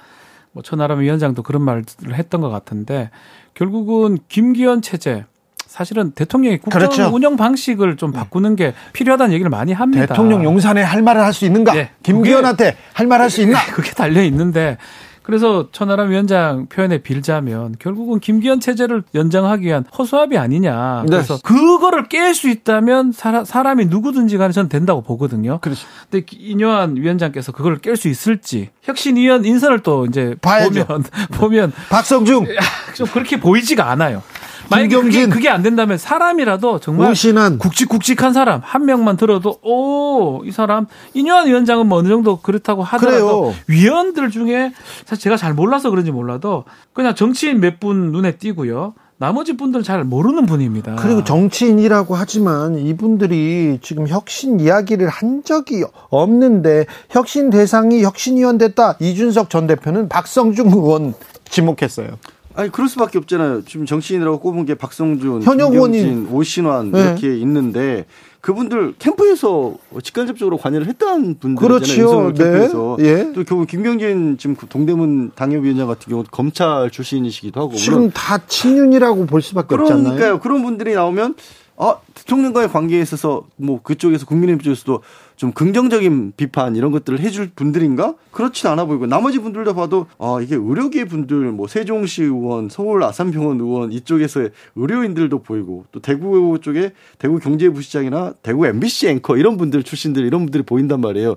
[0.53, 3.11] 뭐 천하람 위원장도 그런 말을 했던 것 같은데
[3.55, 5.24] 결국은 김기현 체제
[5.66, 7.11] 사실은 대통령이 국정 그렇죠.
[7.12, 10.07] 운영 방식을 좀 바꾸는 게 필요하다는 얘기를 많이 합니다.
[10.07, 11.72] 대통령 용산에 할 말을 할 수 있는가?
[11.74, 11.90] 네.
[12.05, 13.59] 김기현한테 할 말 할 수 있나?
[13.74, 14.79] 그게 달려 있는데
[15.24, 21.04] 그래서 천하람 위원장 표현에 빌자면 결국은 김기현 체제를 연장하기 위한 허수아비 아니냐.
[21.04, 21.10] 네.
[21.10, 25.60] 그래서 그거를 깰 수 있다면 사람, 사람이 누구든지 간에 저는 된다고 보거든요.
[25.60, 25.87] 그렇죠.
[26.10, 30.84] 근데 이뇨한 위원장께서 그걸 깰 수 있을지 혁신위원 인선을 또 이제 봐야죠.
[30.84, 32.46] 보면 보면 박성중,
[32.94, 34.22] 좀 그렇게 보이지가 않아요.
[34.70, 35.27] 만약에 그게.
[35.29, 37.59] 그게 안 된다면 사람이라도 정말 오신환.
[37.59, 43.40] 굵직굵직한 사람 한 명만 들어도 오 이 사람 이뇨한 위원장은 뭐 어느 정도 그렇다고 하더라도
[43.42, 43.55] 그래요.
[43.68, 44.72] 위원들 중에
[45.07, 48.94] 사실 제가 잘 몰라서 그런지 몰라도 그냥 정치인 몇 분 눈에 띄고요.
[49.16, 50.96] 나머지 분들은 잘 모르는 분입니다.
[50.96, 58.96] 그리고 정치인이라고 하지만 이분들이 지금 혁신 이야기를 한 적이 없는데 혁신 대상이 혁신위원 됐다.
[59.00, 61.14] 이준석 전 대표는 박성중 의원
[61.48, 62.09] 지목했어요.
[62.56, 63.64] 아니 그럴 수밖에 없잖아요.
[63.64, 67.00] 지금 정치인이라고 꼽은 게 박성준, 현역 김경진, 오신환 네.
[67.00, 68.06] 이렇게 있는데
[68.40, 71.56] 그분들 캠프에서 직간접적으로 관여를 했다는 분들이잖아요.
[71.56, 72.32] 그렇지요.
[72.32, 72.44] 네.
[72.44, 73.32] 캠프에서 예.
[73.34, 79.26] 또 결국 김경진 지금 그 동대문 당협위원장 같은 경우 검찰 출신이시기도 하고 지금 다 친윤이라고
[79.26, 80.04] 볼 수밖에 없잖아요.
[80.04, 80.40] 그러니까요.
[80.40, 81.34] 그런 분들이 나오면
[81.76, 85.00] 아 대통령과의 관계에 있어서 뭐 그쪽에서 국민의힘 쪽에서도
[85.37, 88.14] 좀 긍정적인 비판 이런 것들을 해줄 분들인가?
[88.31, 89.07] 그렇진 않아 보이고.
[89.07, 95.42] 나머지 분들도 봐도 아 이게 의료계 분들 뭐 세종시 의원 서울 아산병원 의원 이쪽에서의 의료인들도
[95.42, 100.62] 보이고 또 대구 쪽에 대구 경제부 시장이나 대구 MBC 앵커 이런 분들 출신들 이런 분들이
[100.62, 101.37] 보인단 말이에요.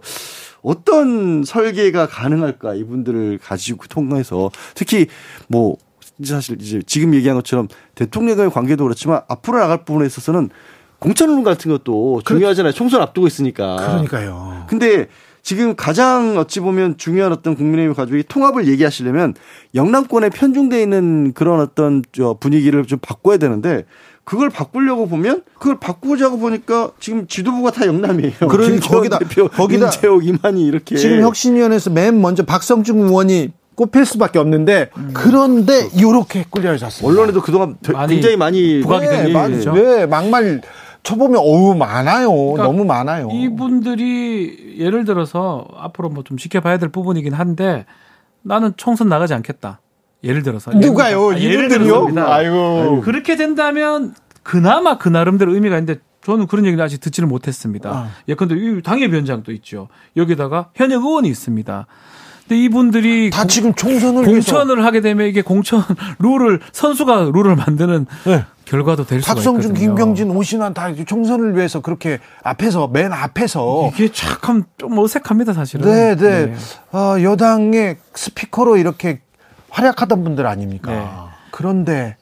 [0.62, 2.76] 어떤 설계가 가능할까?
[2.76, 4.52] 이분들을 가지고 통해서.
[4.76, 5.08] 특히
[5.48, 5.78] 뭐
[6.24, 10.50] 사실 이제 지금 얘기한 것처럼 대통령과의 관계도 그렇지만 앞으로 나갈 부분에 있어서는
[11.00, 12.74] 공천론 같은 것도 중요하잖아요.
[12.74, 13.76] 총선 앞두고 있으니까.
[13.78, 14.66] 그러니까요.
[14.68, 15.08] 근데
[15.44, 19.34] 지금 가장 어찌 보면 중요한 어떤 국민의힘 가족이 통합을 얘기하시려면
[19.76, 23.86] 영남권에 편중돼 있는 그런 어떤 저 분위기를 좀 바꿔야 되는데
[24.26, 28.34] 그걸 바꾸려고 보면 그걸 바꾸자고 보니까 지금 지도부가 다 영남이에요.
[28.50, 34.06] 그러니 김기현 거기다- 대표, 거기다 윤재옥, 이만희 이렇게 지금 혁신위원회에서 맨 먼저 박성중 의원이 꼽힐
[34.06, 37.08] 수밖에 없는데 그런데 이렇게 꾸려졌습니다.
[37.08, 39.72] 언론에도 그동안 되- 많이 굉장히 많이 부각이 네, 된 많이- 얘기죠.
[39.72, 40.62] 왜 막말
[41.08, 42.30] 쳐보면 어우 많아요.
[42.34, 43.30] 그러니까 너무 많아요.
[43.32, 47.86] 이분들이 예를 들어서 앞으로 뭐 좀 지켜봐야 될 부분이긴 한데
[48.42, 49.80] 나는 총선 나가지 않겠다.
[50.24, 51.32] 예를 들어서 누가요?
[51.32, 51.70] 아, 예를?
[51.70, 52.34] 들어서입니다.
[52.34, 53.02] 아이고.
[53.02, 57.90] 그렇게 된다면 그나마 그 나름대로 의미가 있는데 저는 그런 얘기는 아직 듣지를 못했습니다.
[57.90, 58.10] 아.
[58.28, 59.88] 예컨대 이 당협위원장도 있죠.
[60.18, 61.86] 여기다가 현역 의원이 있습니다.
[62.48, 65.84] 근데 이분들이 다 공- 지금 총선을 위해서 공천을 하게 되면 이게 공천
[66.20, 68.44] 룰을 선수가 룰을 만드는 네.
[68.68, 69.96] 결과도 될 수가 박성준, 있거든요.
[69.96, 75.86] 김경진, 오신환 다 총선을 위해서 그렇게 앞에서 맨 앞에서 이게 참 좀 어색합니다 사실은.
[75.90, 76.54] 네, 네.
[76.92, 79.22] 아, 여당의 스피커로 이렇게
[79.70, 80.92] 활약하던 분들 아닙니까?
[80.92, 81.08] 네.
[81.52, 82.18] 그런데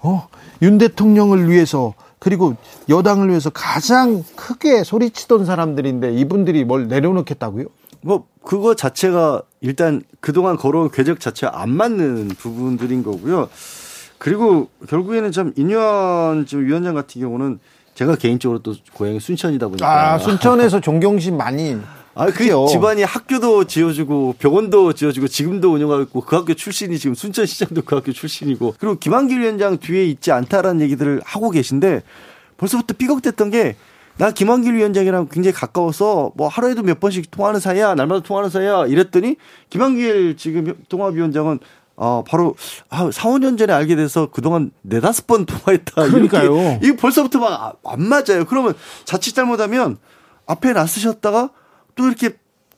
[0.00, 0.28] 어,
[0.62, 2.54] 윤 대통령을 위해서 그리고
[2.88, 7.66] 여당을 위해서 가장 크게 소리치던 사람들인데 이분들이 뭘 내려놓겠다고요?
[8.02, 13.48] 뭐 그거 자체가 일단 그동안 걸어온 궤적 자체가 안 맞는 부분들인 거고요.
[14.24, 17.58] 그리고 결국에는 참 인유한 지금 위원장 같은 경우는
[17.94, 21.76] 제가 개인적으로 또 고향이 순천이다 보니까 아, 순천에서 존경심 많이
[22.16, 22.66] 아, 그 크죠.
[22.70, 28.12] 집안이 학교도 지어주고 병원도 지어주고 지금도 운영하고 있고 그 학교 출신이 지금 순천시장도 그 학교
[28.12, 32.02] 출신이고 그리고 김한길 위원장 뒤에 있지 않다라는 얘기들을 하고 계신데
[32.56, 33.76] 벌써부터 삐걱댔던 게
[34.16, 39.36] 나 김한길 위원장이랑 굉장히 가까워서 뭐 하루에도 몇 번씩 통화하는 사이야 날마다 통화하는 사이야 이랬더니
[39.70, 41.58] 김한길 지금 통합위원장은
[41.96, 42.56] 아 바로
[42.90, 46.06] 아 4, 5년 전에 알게 돼서 그동안 네다섯 번 통화했다.
[46.08, 46.78] 그러니까요.
[46.82, 48.44] 이거 벌써부터 막 안 맞아요.
[48.48, 49.96] 그러면 자칫 잘못하면
[50.46, 51.50] 앞에 나서셨다가
[51.94, 52.30] 또 이렇게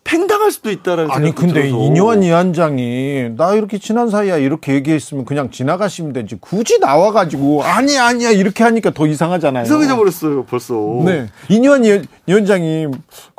[0.04, 1.82] 팽당할 수도 있다라는 아니 근데 들어서.
[1.84, 8.30] 이뇨한 위원장이 나 이렇게 친한 사이야 이렇게 얘기했으면 그냥 지나가시면 되지 굳이 나와가지고 아니 아니야
[8.30, 9.64] 이렇게 하니까 더 이상하잖아요.
[9.64, 10.74] 이상해져 버렸어요 벌써.
[11.04, 12.86] 네 이뇨한 위- 위원장이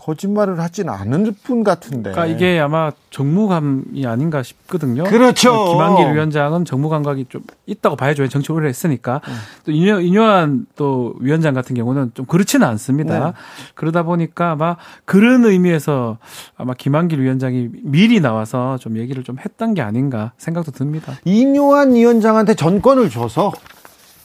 [0.07, 2.11] 거짓말을 하진 않은 분 같은데.
[2.11, 5.03] 그러니까 이게 아마 정무감이 아닌가 싶거든요.
[5.03, 5.73] 그렇죠.
[5.73, 8.25] 김한길 위원장은 정무 감각이 좀 있다고 봐야죠.
[8.29, 9.19] 정치 오래 했으니까.
[9.65, 13.19] 또 인효, 인효한 또 위원장 같은 경우는 좀 그렇지는 않습니다.
[13.19, 13.33] 네.
[13.75, 16.19] 그러다 보니까 아마 그런 의미에서
[16.55, 21.15] 아마 김한길 위원장이 미리 나와서 좀 얘기를 좀 했던 게 아닌가 생각도 듭니다.
[21.25, 23.51] 이뇨한 위원장한테 전권을 줘서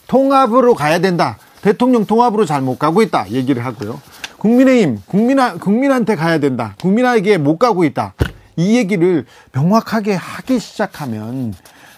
[0.07, 1.37] 통합으로 가야 된다.
[1.61, 3.29] 대통령 통합으로 잘 못 가고 있다.
[3.31, 3.99] 얘기를 하고요.
[4.43, 6.75] 국민의힘, 국민, 국민한테 가야 된다.
[6.81, 8.13] 국민에게 못 가고 있다.
[8.57, 11.53] 이 얘기를 명확하게 하기 시작하면,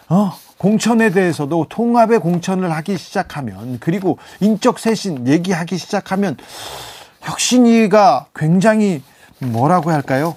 [0.09, 6.37] 어, 공천에 대해서도 통합의 공천을 하기 시작하면, 그리고 인적 쇄신 얘기하기 시작하면,
[7.21, 9.01] 혁신위가 굉장히
[9.39, 10.35] 뭐라고 할까요?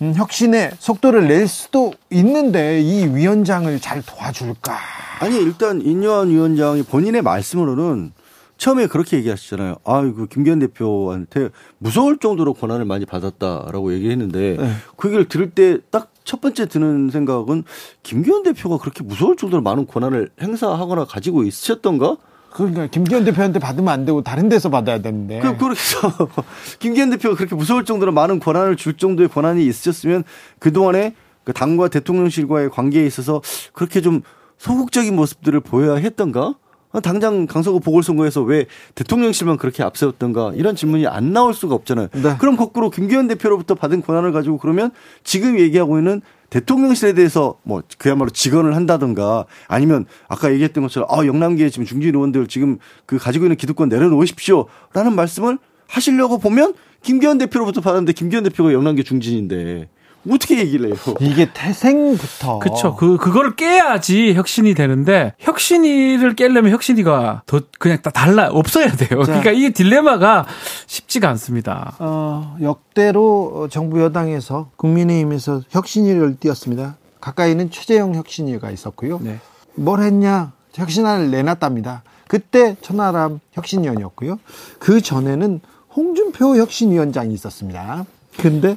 [0.00, 4.78] 음, 혁신의 속도를 낼 수도 있는데 이 위원장을 잘 도와줄까?
[5.20, 8.12] 아니 일단 인요한 위원장이 본인의 말씀으로는
[8.60, 9.76] 처음에 그렇게 얘기하시잖아요.
[9.84, 14.70] 아, 이거 김기현 대표한테 무서울 정도로 권한을 많이 받았다라고 얘기했는데 네.
[14.96, 17.64] 그 얘기를 들을 때 딱 첫 번째 드는 생각은
[18.04, 22.18] 김기현 대표가 그렇게 무서울 정도로 많은 권한을 행사하거나 가지고 있으셨던가?
[22.52, 25.40] 그러니까 김기현 대표한테 받으면 안 되고 다른 데서 받아야 되는데.
[25.40, 26.12] 그, 그래서
[26.78, 30.22] 김기현 대표가 그렇게 무서울 정도로 많은 권한을 줄 정도의 권한이 있으셨으면
[30.60, 33.42] 그동안에 그 당과 대통령실과의 관계에 있어서
[33.72, 34.22] 그렇게 좀
[34.58, 36.54] 소극적인 모습들을 보여야 했던가?
[36.98, 42.08] 당장 강서구 보궐선거에서 왜 대통령실만 그렇게 앞세웠던가 이런 질문이 안 나올 수가 없잖아요.
[42.12, 42.36] 네.
[42.38, 44.90] 그럼 거꾸로 김기현 대표로부터 받은 권한을 가지고 그러면
[45.22, 51.70] 지금 얘기하고 있는 대통령실에 대해서 뭐 그야말로 직언을 한다든가 아니면 아까 얘기했던 것처럼 아 영남기에
[51.70, 58.12] 지금 중진 의원들 지금 그 가지고 있는 기득권 내려놓으십시오라는 말씀을 하시려고 보면 김기현 대표로부터 받았는데
[58.12, 59.88] 김기현 대표가 영남기 중진인데
[60.28, 60.96] 어떻게 얘기를 해요?
[61.20, 62.58] 이게 태생부터.
[62.58, 62.96] 그렇죠.
[62.96, 69.22] 그 그거를 깨야지 혁신이 되는데 혁신이를 깨려면 혁신이가 더 그냥 다 달라 없어야 돼요.
[69.24, 69.40] 자.
[69.40, 70.46] 그러니까 이 딜레마가
[70.86, 71.96] 쉽지가 않습니다.
[71.98, 76.96] 어, 역대로 정부 여당에서 국민의힘에서 혁신위를 띄웠습니다.
[77.20, 79.20] 가까이는 최재형 혁신위가 있었고요.
[79.22, 79.38] 네.
[79.74, 80.52] 뭘 했냐?
[80.74, 82.02] 혁신안을 내놨답니다.
[82.28, 84.38] 그때 천하람 혁신위원이었고요.
[84.78, 85.60] 그 전에는
[85.96, 88.06] 홍준표 혁신위원장이 있었습니다.
[88.38, 88.76] 근데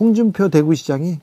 [0.00, 1.18] 홍준표 대구시장이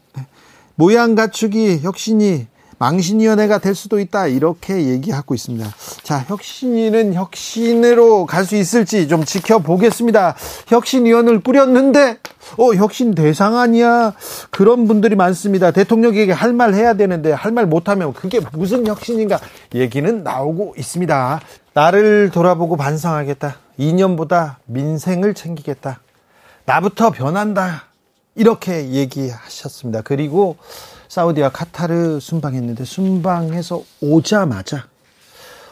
[0.75, 2.47] 모양 갖추기 혁신이
[2.79, 5.69] 망신위원회가 될 수도 있다 이렇게 얘기하고 있습니다.
[6.01, 10.36] 자, 혁신위는 혁신으로 갈 수 있을지 좀 지켜보겠습니다.
[10.65, 12.17] 혁신위원을 꾸렸는데,
[12.57, 14.13] 어, 혁신 대상 아니야?
[14.49, 15.69] 그런 분들이 많습니다.
[15.69, 19.39] 대통령에게 할 말 해야 되는데 할 말 못하면 그게 무슨 혁신인가
[19.75, 21.39] 얘기는 나오고 있습니다.
[21.75, 23.57] 나를 돌아보고 반성하겠다.
[23.77, 25.99] 2년보다 민생을 챙기겠다.
[26.65, 27.90] 나부터 변한다.
[28.36, 30.02] 이렇게 얘기하셨습니다.
[30.02, 30.58] 그리고
[31.10, 34.88] 사우디와 카타르 순방했는데 순방해서 오자마자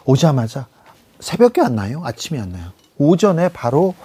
[0.06, 0.67] 오자마자
[1.19, 2.02] 새벽에 안 나요?
[2.04, 2.72] 아침에 안 나요?
[2.98, 3.95] 오전에 바로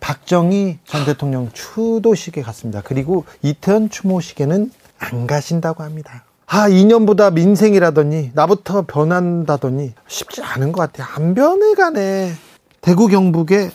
[0.00, 2.82] 박정희 전 대통령 추도식에 갔습니다.
[2.82, 6.24] 그리고 이태원 추모식에는 안 가신다고 합니다.
[6.46, 11.06] 아, 2년보다 민생이라더니 나부터 변한다더니 쉽지 않은 것 같아요.
[11.14, 12.32] 안 변해가네.
[12.80, 13.70] 대구 경북에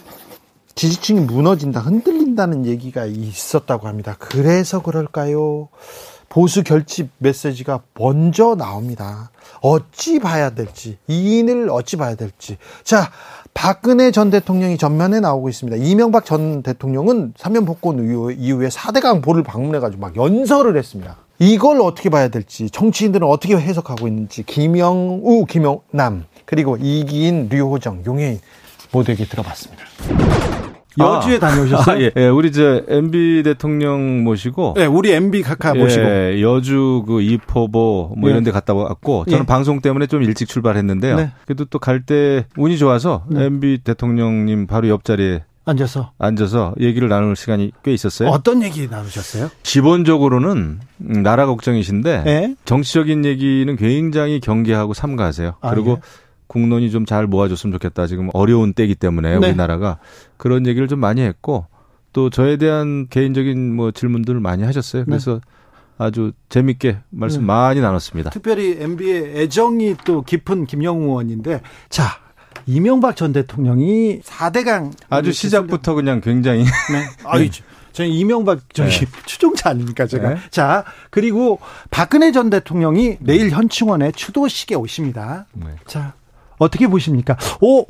[0.76, 4.16] 지지층이 무너진다, 흔들린다는 얘기가 있었다고 합니다.
[4.20, 5.70] 그래서 그럴까요?
[6.28, 9.32] 보수 결집 메시지가 먼저 나옵니다.
[9.62, 12.58] 어찌 봐야 될지, 이인을 어찌 봐야 될지.
[12.84, 13.10] 자,
[13.54, 15.78] 박근혜 전 대통령이 전면에 나오고 있습니다.
[15.78, 18.04] 이명박 전 대통령은 사면 복권
[18.38, 21.16] 이후에 4대강 보를 방문해가지고 막 연설을 했습니다.
[21.40, 28.42] 이걸 어떻게 봐야 될지, 정치인들은 어떻게 해석하고 있는지, 김영우, 김영남, 그리고 이기인, 류호정, 용해인
[28.92, 30.65] 모두에게 들어봤습니다.
[31.00, 31.96] 여주에 다녀오셨어요?
[31.98, 32.12] 아, 예.
[32.16, 36.04] 예, 우리 저 MB 대통령 모시고 네, 우리 MB 각하 모시고.
[36.04, 38.32] 예, 여주 그 이포보 뭐 예.
[38.32, 39.46] 이런 데 갔다 왔고 저는 예.
[39.46, 41.16] 방송 때문에 좀 일찍 출발했는데요.
[41.18, 41.32] 네.
[41.46, 43.46] 그래도 또 갈 때 운이 좋아서 네.
[43.46, 48.30] MB 대통령님 바로 옆자리에 앉아서 앉아서 얘기를 나눌 시간이 꽤 있었어요.
[48.30, 49.50] 어떤 얘기 나누셨어요?
[49.64, 52.56] 기본적으로는 음, 나라 걱정이신데 네.
[52.66, 55.56] 정치적인 얘기는 굉장히 경계하고 삼가하세요.
[55.62, 55.98] 아, 그리고 예.
[56.48, 58.08] 국론이 좀 잘 모아줬으면 좋겠다.
[58.08, 59.48] 지금 어려운 때이기 때문에 네.
[59.48, 60.00] 우리나라가
[60.38, 61.66] 그런 얘기를 좀 많이 했고
[62.14, 65.06] 또 저에 대한 개인적인 뭐 질문들을 많이 하셨어요.
[65.06, 65.40] 그래서
[65.98, 67.46] 아주 재밌게 말씀 네.
[67.48, 68.30] 많이 나눴습니다.
[68.32, 72.06] 특별히 MB의 애정이 또 깊은 김영우 의원인데 자
[72.66, 77.04] 이명박 전 대통령이 4대강 아주 시작부터 그냥 굉장히 네.
[77.26, 77.50] 아유,
[77.92, 79.06] 저는 이명박 저기 네.
[79.26, 80.30] 추종자 아닙니까 제가.
[80.30, 80.38] 네.
[80.50, 81.60] 자 그리고
[81.92, 85.46] 박근혜 전 대통령이 내일 현충원에 추도식에 오십니다.
[85.54, 85.68] 네.
[85.86, 86.14] 자
[86.58, 87.38] 어떻게 보십니까?
[87.62, 87.86] 오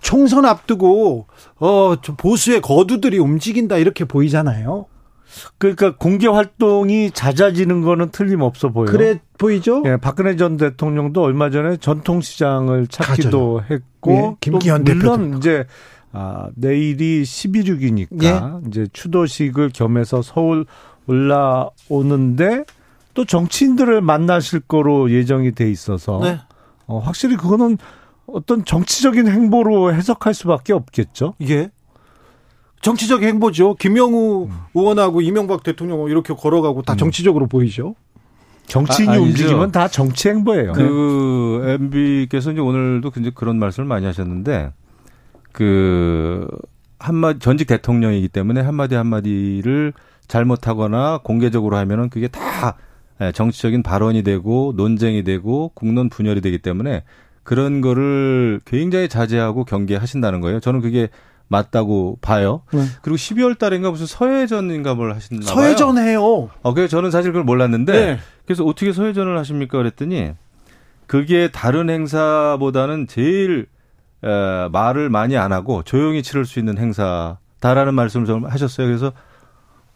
[0.00, 1.26] 총선 앞두고
[1.58, 4.86] 어좀 보수의 거두들이 움직인다 이렇게 보이잖아요.
[5.58, 8.90] 그러니까 공개 활동이 잦아지는 거는 틀림없어 보여요.
[8.90, 9.82] 그래 보이죠?
[9.86, 15.38] 예, 박근혜 전 대통령도 얼마 전에 전통 시장을 찾기도 했고 예, 김기현 또 물론 대표도.
[15.38, 15.66] 이제
[16.12, 18.22] 아, 내일이 11.6이니까
[18.64, 18.68] 예.
[18.68, 20.64] 이제 추도식을 겸해서 서울
[21.06, 22.64] 올라오는데
[23.14, 26.38] 또 정치인들을 만나실 거로 예정이 돼 있어서 네.
[26.86, 27.76] 어, 확실히 그거는
[28.32, 31.34] 어떤 정치적인 행보로 해석할 수밖에 없겠죠.
[31.38, 31.70] 이게
[32.80, 33.74] 정치적 행보죠.
[33.74, 37.94] 김영우 의원하고 이명박 대통령 이렇게 걸어가고 다 정치적으로 보이죠.
[38.66, 39.20] 정치인이 아.
[39.20, 40.72] 움직이면 다 정치 행보예요.
[40.72, 44.72] 그 MB께서 이제 오늘도 굉장히 그런 말씀을 많이 하셨는데
[45.52, 46.46] 그
[46.98, 49.94] 한마디 전직 대통령이기 때문에 한마디 한마디를
[50.28, 52.76] 잘못하거나 공개적으로 하면은 그게 다
[53.20, 57.02] 예, 정치적인 발언이 되고 논쟁이 되고 국론 분열이 되기 때문에
[57.48, 60.60] 그런 거를 굉장히 자제하고 경계하신다는 거예요.
[60.60, 61.08] 저는 그게
[61.46, 62.60] 맞다고 봐요.
[62.74, 62.82] 네.
[63.00, 65.54] 그리고 12월 달인가 무슨 서해전인가 뭘 하셨나 봐요.
[65.54, 66.50] 서해전 해요.
[66.60, 68.18] 어, 그래서 저는 사실 그걸 몰랐는데 네.
[68.44, 70.32] 그래서 어떻게 서해전을 하십니까 그랬더니
[71.06, 73.64] 그게 다른 행사보다는 제일
[74.22, 78.86] 에, 말을 많이 안 하고 조용히 치를 수 있는 행사다라는 말씀을 좀 하셨어요.
[78.86, 79.12] 그래서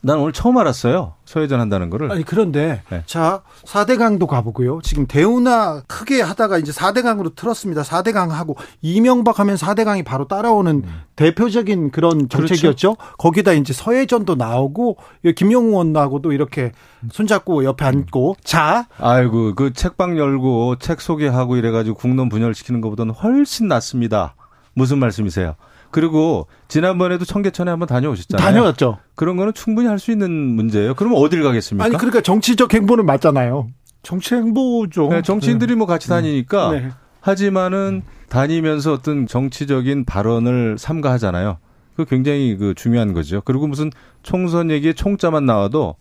[0.04, 1.14] 난 오늘 처음 알았어요.
[1.24, 2.10] 서해전 한다는 거를.
[2.10, 3.04] 아니 그런데 네.
[3.06, 4.80] 자 4대강도 가보고요.
[4.82, 7.82] 지금 대우나 크게 하다가 이제 4대강으로 틀었습니다.
[7.82, 10.82] 4대강 하고 이명박 하면 4대강이 바로 따라오는
[11.14, 12.96] 대표적인 그런 정책이었죠.
[13.18, 14.96] 거기다 이제 서해전도 나오고
[15.36, 16.72] 김용우 의원하고도 이렇게
[17.10, 23.68] 손잡고 옆에 앉고 자 아이고 그 책방 열고 책 소개하고 이래가지고 국론 분열시키는 것보다는 훨씬
[23.68, 24.34] 낫습니다.
[24.74, 25.54] 무슨 말씀이세요?
[25.92, 28.44] 그리고 지난번에도 청계천에 한번 다녀오셨잖아요.
[28.44, 28.98] 다녀왔죠.
[29.14, 30.94] 그런 거는 충분히 할 수 있는 문제예요.
[30.94, 31.84] 그러면 어딜 가겠습니까?
[31.84, 33.68] 아니 그러니까 정치적 행보는 맞잖아요.
[34.02, 35.08] 정치 행보죠.
[35.10, 36.88] 네, 정치인들이 뭐 같이 다니니까 네.
[37.20, 41.58] 하지만은 다니면서 어떤 정치적인 발언을 삼가하잖아요.
[41.94, 43.42] 그 굉장히 그 중요한 거죠.
[43.44, 43.90] 그리고 무슨
[44.24, 45.94] 총선 얘기에 총자만 나와도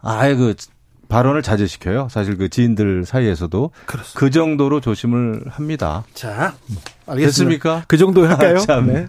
[0.00, 0.54] 아예 그
[1.08, 2.08] 발언을 자제시켜요.
[2.10, 4.18] 사실 그 지인들 사이에서도 그렇습니다.
[4.20, 6.04] 그 정도로 조심을 합니다.
[6.14, 6.54] 자
[7.06, 7.26] 알겠습니다.
[7.26, 7.84] 됐습니까?
[7.88, 8.56] 그 정도 할까요?
[8.56, 8.86] 아, 참.
[8.86, 9.06] 네.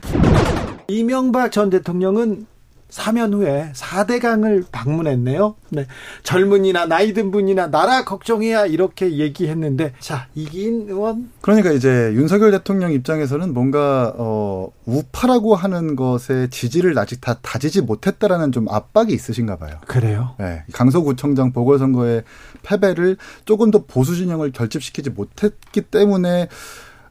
[0.88, 2.46] 이명박 전 대통령은
[2.90, 5.56] 사면 후에 4대강을 방문했네요.
[5.70, 5.86] 네.
[6.24, 12.94] 젊은이나 나이 든 분이나 나라 걱정해야 이렇게 얘기했는데 자, 이기인 의원 그러니까 이제 윤석열 대통령
[12.94, 19.76] 입장에서는 뭔가 어 우파라고 하는 것에 지지를 아직 다 다지지 못했다라는 좀 압박이 있으신가 봐요.
[19.86, 20.36] 그래요.
[20.40, 22.24] 네, 강서구청장 보궐선거의
[22.64, 26.48] 패배를 조금 더 보수 진영을 결집시키지 못했기 때문에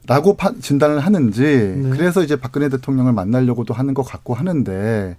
[0.07, 1.89] 라고 파- 진단을 하는지 네.
[1.89, 5.17] 그래서 이제 박근혜 대통령을 만나려고도 하는 것 같고 하는데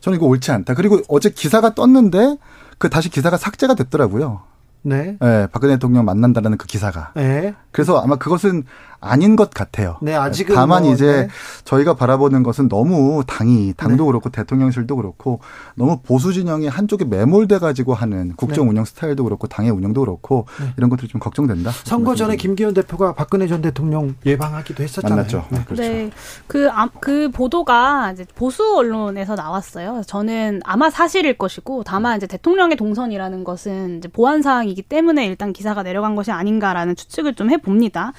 [0.00, 0.74] 저는 이거 옳지 않다.
[0.74, 2.36] 그리고 어제 기사가 떴는데
[2.78, 4.42] 그 다시 기사가 삭제가 됐더라고요.
[4.82, 5.18] 네.
[5.22, 7.12] 예, 박근혜 대통령 만난다는 그 기사가.
[7.14, 7.54] 네.
[7.70, 8.64] 그래서 아마 그것은
[9.00, 9.96] 아닌 것 같아요.
[10.02, 11.28] 네, 아직은 다만 뭐, 이제 네.
[11.64, 14.06] 저희가 바라보는 것은 너무 당이 당도 네.
[14.06, 15.40] 그렇고 대통령실도 그렇고
[15.74, 18.70] 너무 보수 진영이 한쪽에 매몰돼 가지고 하는 국정 네.
[18.70, 21.70] 운영 스타일도 그렇고 당의 운영도 그렇고 이런 것들이 좀 걱정된다.
[21.84, 22.36] 선거 전에.
[22.36, 25.16] 김기현 대표가 박근혜 전 대통령 예방하기도 했었잖아요.
[25.16, 25.44] 만났죠.
[25.50, 25.64] 네.
[25.64, 25.82] 그렇죠.
[25.82, 26.10] 네.
[26.46, 30.02] 그, 아- 그 보도가 이제 보수 언론에서 나왔어요.
[30.06, 35.82] 저는 아마 사실일 것이고, 다만 이제 대통령의 동선이라는 것은 이제 보안 사항이기 때문에 일단 기사가
[35.82, 38.12] 내려간 것이 아닌가라는 추측을 좀 해봅니다.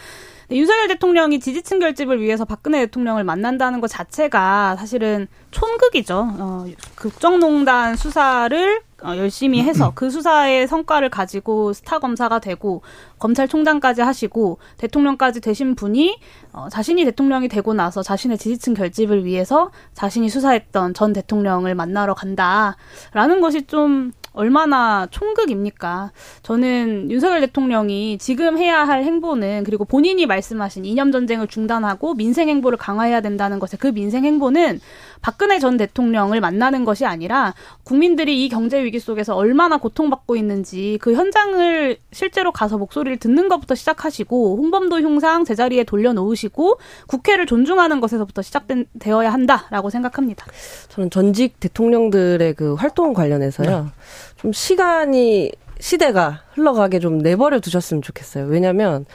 [0.52, 6.28] 근데 윤석열 대통령이 지지층 결집을 위해서 박근혜 대통령을 만난다는 것 자체가 사실은 촌극이죠.
[6.40, 6.66] 어,
[6.98, 12.82] 국정농단 수사를 어, 열심히 해서 그 수사의 성과를 가지고 스타 검사가 되고
[13.21, 16.17] 검찰총장까지 하시고 대통령까지 되신 분이
[16.51, 23.39] 어, 자신이 대통령이 되고 나서 자신의 지지층 결집을 위해서 자신이 수사했던 전 대통령을 만나러 간다라는
[23.39, 26.12] 것이 좀 얼마나 총극입니까?
[26.41, 32.77] 저는 윤석열 대통령이 지금 해야 할 행보는 그리고 본인이 말씀하신 이념 전쟁을 중단하고 민생 행보를
[32.77, 34.79] 강화해야 된다는 것에 그 민생 행보는
[35.21, 37.53] 박근혜 전 대통령을 만나는 것이 아니라
[37.84, 43.76] 국민들이 이 경제 위기 속에서 얼마나 고통받고 있는지 그 현장을 실제로 가서 목소리를 듣는 것부터
[43.76, 50.45] 시작하시고 홍범도 흉상 제자리에 돌려놓으시고 국회를 존중하는 것에서부터 시작되어야 한다라고 생각합니다.
[50.89, 53.89] 저는 전직 대통령들의 그 활동 관련해서요.
[54.38, 58.46] 좀 시간이 시대가 흘러가게 좀 내버려 두셨으면 좋겠어요.
[58.46, 59.06] 왜냐면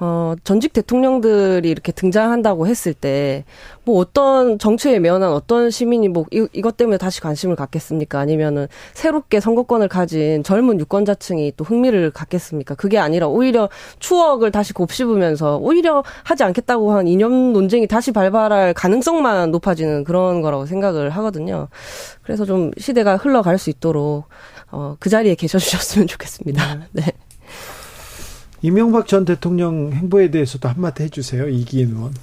[0.00, 3.44] 어 전직 대통령들이 이렇게 등장한다고 했을 때
[3.84, 8.20] 뭐 어떤 정치에 매연한 어떤 시민이 뭐 이, 이것 때문에 다시 관심을 갖겠습니까?
[8.20, 12.76] 아니면은 새롭게 선거권을 가진 젊은 유권자층이 또 흥미를 갖겠습니까?
[12.76, 19.50] 그게 아니라 오히려 추억을 다시 곱씹으면서 오히려 하지 않겠다고 한 이념 논쟁이 다시 발발할 가능성만
[19.50, 21.68] 높아지는 그런 거라고 생각을 하거든요.
[22.22, 24.26] 그래서 좀 시대가 흘러갈 수 있도록
[24.72, 26.88] 어, 그 자리에 계셔 주셨으면 좋겠습니다.
[26.92, 27.04] 네.
[28.62, 31.48] 이명박 전 대통령 행보에 대해서도 한마디 해주세요.
[31.48, 32.14] 이기인 의원.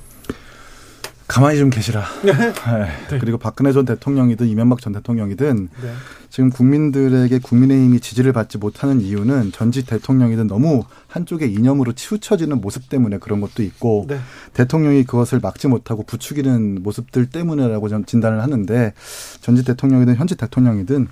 [1.30, 2.06] 가만히 좀 계시라.
[2.26, 3.20] 네.
[3.20, 5.94] 그리고 박근혜 전 대통령이든 이명박 전 대통령이든 네.
[6.32, 13.20] 지금 국민들에게 국민의힘이 지지를 받지 못하는 이유는 전직 대통령이든 너무 한쪽의 이념으로 치우쳐지는 모습 때문에
[13.20, 14.20] 그런 것도 있고 네.
[14.54, 18.94] 대통령이 그것을 막지 못하고 부추기는 모습들 때문이라고 전 진단을 하는데
[19.42, 21.08] 전직 대통령이든 현직 대통령이든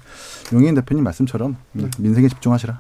[0.54, 1.90] 용인 대표님 말씀처럼 네.
[2.00, 2.80] 민생에 집중하시라.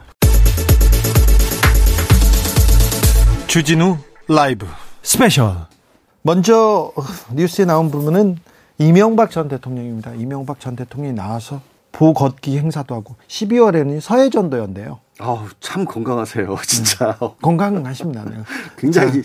[3.46, 3.98] 주진우
[4.28, 4.66] 라이브
[5.04, 5.77] 스페셜.
[6.22, 6.92] 먼저
[7.34, 8.38] 뉴스에 나온 부분은
[8.78, 10.14] 이명박 전 대통령입니다.
[10.14, 15.00] 이명박 전 대통령이 나와서 보 걷기 행사도 하고 12월에는 서예전도 연대요.
[15.20, 18.24] 아우 참 건강하세요 진짜 건강하십니다.
[18.26, 18.38] 네.
[18.78, 19.24] 굉장히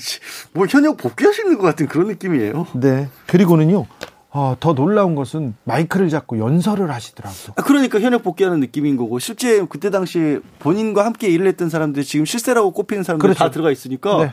[0.52, 2.66] 뭐 현역 복귀하시는 것 같은 그런 느낌이에요.
[2.74, 3.08] 네.
[3.26, 3.86] 그리고는요.
[4.34, 7.52] 어, 더 놀라운 것은 마이크를 잡고 연설을 하시더라고요.
[7.56, 12.24] 아, 그러니까 현역 복귀하는 느낌인 거고 실제 그때 당시 본인과 함께 일을 했던 사람들이 지금
[12.24, 13.38] 실세라고 꼽히는 사람들이 그렇죠.
[13.38, 14.30] 다 들어가 있으니까 네.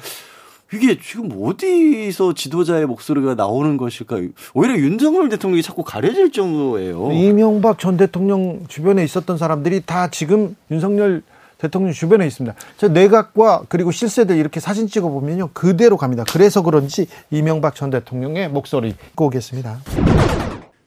[0.74, 4.18] 이게 지금 어디서 지도자의 목소리가 나오는 것일까?
[4.54, 7.12] 오히려 윤석열 대통령이 자꾸 가려질 정도예요.
[7.12, 11.24] 이명박 전 대통령 주변에 있었던 사람들이 다 지금 윤석열
[11.58, 12.56] 대통령 주변에 있습니다.
[12.78, 16.24] 저 내각과 그리고 실세들 이렇게 사진 찍어 보면요 그대로 갑니다.
[16.32, 19.80] 그래서 그런지 이명박 전 대통령의 목소리 듣고 오겠습니다.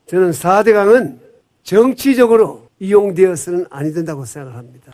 [0.07, 1.19] 저는 4대강은
[1.65, 4.93] 정치적으로 이용되어서는 아니 된다고 생각을 합니다.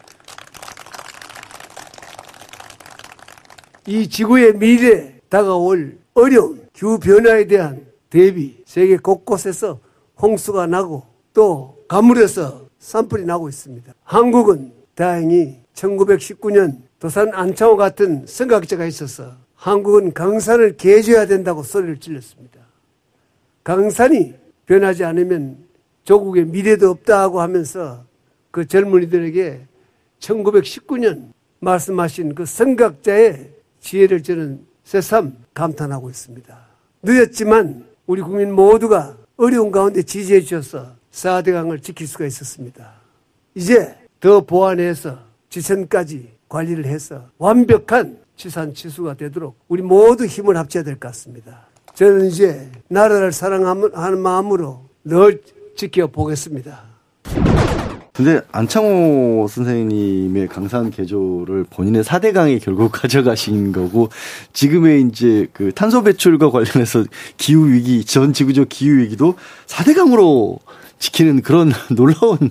[3.89, 9.81] 이 지구의 미래 다가올 어려운 기후 변화에 대한 대비 세계 곳곳에서
[10.21, 13.91] 홍수가 나고 또 가물에서 산불이 나고 있습니다.
[14.05, 22.61] 한국은 다행히 1919년 도산 안창호 같은 선각자가 있어서 한국은 강산을 개조해야 된다고 소리를 질렀습니다.
[23.65, 24.35] 강산이
[24.67, 25.65] 변하지 않으면
[26.05, 28.05] 조국의 미래도 없다고 하면서
[28.51, 29.67] 그 젊은이들에게
[30.21, 33.58] 1919년 말씀하신 그 선각자의
[33.89, 36.59] 지혜를 저는 새삼 감탄하고 있습니다.
[37.03, 42.93] 늦었지만 우리 국민 모두가 어려운 가운데 지지해 주셔서 4대강을 지킬 수가 있었습니다.
[43.55, 45.19] 이제 더 보완해서
[45.49, 51.67] 지선까지 관리를 해서 완벽한 치산 치수가 되도록 우리 모두 힘을 합쳐야 될 것 같습니다.
[51.95, 55.43] 저는 이제 나라를 사랑하는 마음으로 늘
[55.77, 56.85] 지켜보겠습니다.
[58.19, 64.09] 근데 안창호 선생님의 강산 개조를 본인의 4대 강에 결국 가져가신 거고
[64.53, 67.05] 지금의 이제 그 탄소 배출과 관련해서
[67.37, 69.37] 기후 위기 전 지구적 기후 위기도
[69.69, 70.59] 4대 강으로
[70.99, 72.51] 지키는 그런 놀라운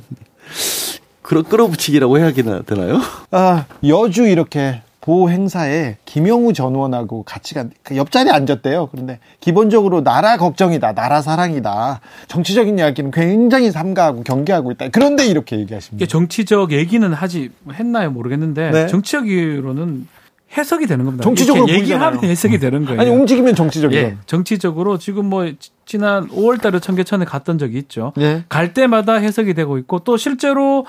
[1.22, 3.02] 그런 끌어붙이기라고 해야 되나요?
[3.32, 8.90] 아, 여주 이렇게 보호 행사에 김영우 전 의원하고 같이 간, 그 옆자리에 앉았대요.
[8.92, 12.02] 그런데 기본적으로 나라 걱정이다, 나라 사랑이다.
[12.28, 14.90] 정치적인 이야기는 굉장히 삼가하고 경계하고 있다.
[14.90, 16.06] 그런데 이렇게 얘기하십니다.
[16.06, 18.88] 정치적 얘기는 하지 했나요 모르겠는데 네.
[18.88, 20.10] 정치적으로는
[20.58, 21.24] 해석이 되는 겁니다.
[21.24, 23.00] 정치적으로 얘기하면 해석이 되는 거예요.
[23.00, 23.98] 아니 움직이면 정치적이죠.
[23.98, 25.50] 예, 정치적으로 지금 뭐
[25.86, 28.12] 지난 5월달에 청계천에 갔던 적이 있죠.
[28.20, 28.44] 예.
[28.50, 30.86] 갈 때마다 해석이 되고 있고 또 실제로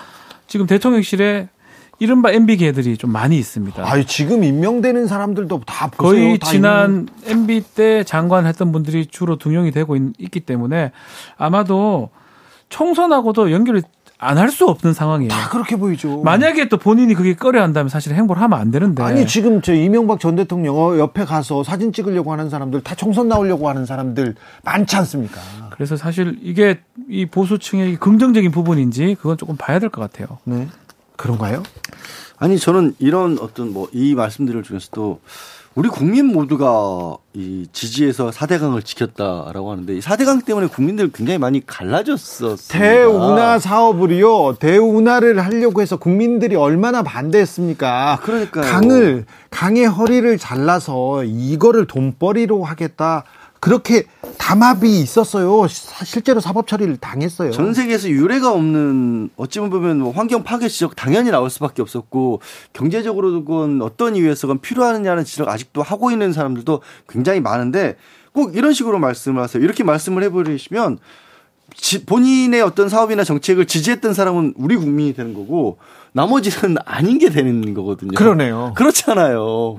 [0.49, 1.51] 지금 대통령실에
[2.01, 3.83] 이른바 MB 계들이 좀 많이 있습니다.
[3.85, 6.23] 아, 지금 임명되는 사람들도 다 보세요.
[6.23, 7.09] 거의 다 지난 있는...
[7.27, 10.93] MB 때 장관 했던 분들이 주로 등용이 되고 있, 기 때문에
[11.37, 12.11] 아마도
[12.69, 13.83] 총선하고도 연결이
[14.21, 15.31] 안할 수 없는 상황이에요.
[15.31, 16.23] 다 그렇게 보이죠.
[16.23, 19.01] 만약에 또 본인이 그게 꺼려 한다면 사실 행보를 하면 안 되는데.
[19.03, 23.29] 아니 지금 저 이명박 전 대통령 어, 옆에 가서 사진 찍으려고 하는 사람들 다 총선
[23.29, 24.35] 나오려고 하는 사람들
[24.65, 25.41] 많지 않습니까?
[25.71, 30.39] 그래서 사실 이게 이 보수층의 긍정적인 부분인지 그건 조금 봐야 될 것 같아요.
[30.45, 30.67] 네.
[31.19, 31.63] 그런가요?
[32.39, 35.21] 아니 저는 이런 어떤 뭐 이 말씀들을 중에서도
[35.75, 42.79] 우리 국민 모두가 이 지지해서 4대강을 지켰다라고 하는데 이 4대강 때문에 국민들 굉장히 많이 갈라졌었습니다.
[42.79, 44.57] 대운하 사업을요.
[44.59, 48.21] 대운하를 하려고 해서 국민들이 얼마나 반대했습니까?
[48.23, 53.23] 그러니까 강을 강의 허리를 잘라서 이거를 돈벌이로 하겠다.
[53.61, 54.05] 그렇게
[54.39, 55.67] 담합이 있었어요.
[56.05, 57.51] 실제로 사법 처리를 당했어요.
[57.51, 62.41] 전 세계에서 유례가 없는 어찌 보면 뭐 환경 파괴 지적 당연히 나올 수밖에 없었고
[62.73, 67.97] 경제적으로건 어떤 이유에서건 필요하느냐는 지적 아직도 하고 있는 사람들도 굉장히 많은데
[68.33, 69.63] 꼭 이런 식으로 말씀을 하세요.
[69.63, 70.99] 이렇게 말씀을 해버리시면
[72.07, 75.79] 본인의 어떤 사업이나 정책을 지지했던 사람은 우리 국민이 되는 거고
[76.13, 78.13] 나머지는 아닌 게 되는 거거든요.
[78.15, 78.73] 그러네요.
[78.77, 79.79] 그렇잖아요.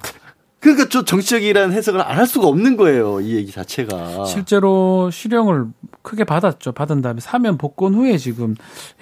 [0.60, 3.22] 그러니까 저 정치적이라는 해석을 안 할 수가 없는 거예요.
[3.22, 4.26] 이 얘기 자체가.
[4.26, 5.66] 실제로 실형을
[6.02, 6.74] 크게 받았죠.
[6.74, 8.56] 받은 다음에 사면 복권 후에 지금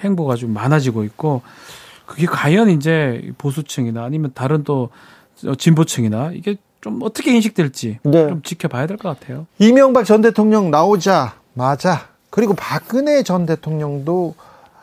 [0.03, 1.41] 행보가 좀 많아지고 있고
[2.05, 4.89] 그게 과연 이제 보수층이나 아니면 다른 또
[5.57, 8.27] 진보층이나 이게 좀 어떻게 인식될지 네.
[8.29, 9.47] 좀 지켜봐야 될 것 같아요.
[9.57, 14.35] 이명박 전 대통령 나오자마자 그리고 박근혜 전 대통령도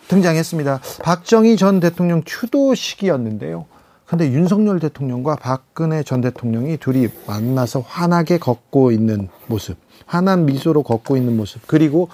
[0.09, 0.81] 등장했습니다.
[1.03, 3.67] 박정희 전 대통령 추도식이었는데요.
[4.07, 11.17] 근데 윤석열 대통령과 박근혜 전 대통령이 둘이 만나서 환하게 걷고 있는 모습, 환한 미소로 걷고
[11.17, 12.09] 있는 모습, 그리고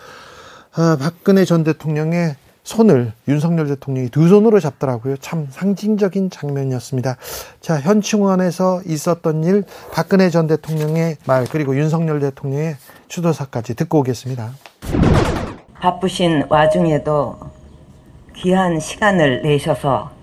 [0.76, 5.16] 어, 박근혜 전 대통령의 손을 윤석열 대통령이 두 손으로 잡더라고요.
[5.16, 7.16] 참 상징적인 장면이었습니다.
[7.60, 12.76] 자, 현충원에서 있었던 일, 박근혜 전 대통령의 말, 그리고 윤석열 대통령의
[13.08, 14.52] 추도사까지 듣고 오겠습니다.
[15.80, 17.38] 바쁘신 와중에도
[18.36, 20.19] 귀한 시간을 내셔서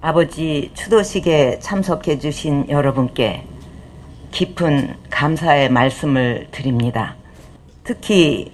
[0.00, 3.44] 아버지 추도식에 참석해 주신 여러분께
[4.30, 7.16] 깊은 감사의 말씀을 드립니다.
[7.82, 8.52] 특히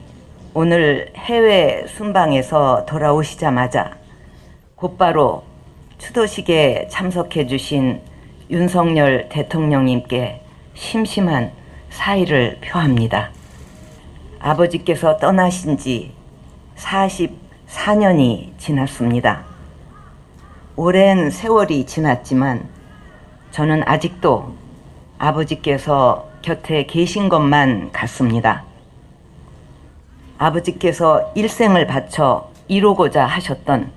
[0.55, 3.97] 오늘 해외 순방에서 돌아오시자마자
[4.77, 5.43] 곧바로
[5.99, 8.01] 추도식에 참석해 주신
[8.49, 10.43] 윤석열 대통령님께
[10.75, 11.51] 심심한
[11.91, 13.31] 사의를 표합니다.
[14.39, 16.13] 아버지께서 떠나신 지
[16.77, 19.52] 44년이 지났습니다.
[20.75, 22.67] 오랜 세월이 지났지만
[23.51, 24.55] 저는 아직도
[25.19, 28.65] 아버지께서 곁에 계신 것만 같습니다.
[30.39, 33.93] 아버지께서 일생을 바쳐 이루고자 하셨던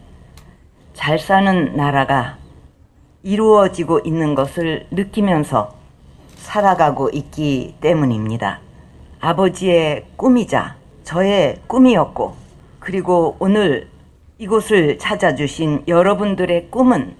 [0.94, 2.38] 잘 사는 나라가
[3.24, 5.74] 이루어지고 있는 것을 느끼면서
[6.36, 8.60] 살아가고 있기 때문입니다.
[9.22, 12.36] 아버지의 꿈이자 저의 꿈이었고,
[12.80, 13.88] 그리고 오늘
[14.38, 17.16] 이곳을 찾아주신 여러분들의 꿈은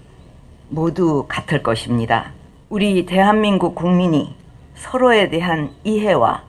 [0.68, 2.32] 모두 같을 것입니다.
[2.68, 4.34] 우리 대한민국 국민이
[4.74, 6.42] 서로에 대한 이해와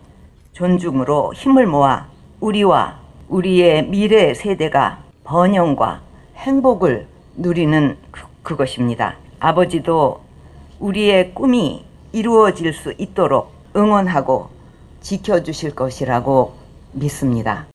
[0.51, 2.07] 존중으로 힘을 모아
[2.41, 2.99] 우리와
[3.29, 6.01] 우리의 미래 세대가 번영과
[6.35, 7.07] 행복을
[7.37, 9.15] 누리는 그, 그것입니다.
[9.39, 10.19] 아버지도
[10.79, 14.49] 우리의 꿈이 이루어질 수 있도록 응원하고
[14.99, 16.55] 지켜주실 것이라고
[16.91, 17.67] 믿습니다.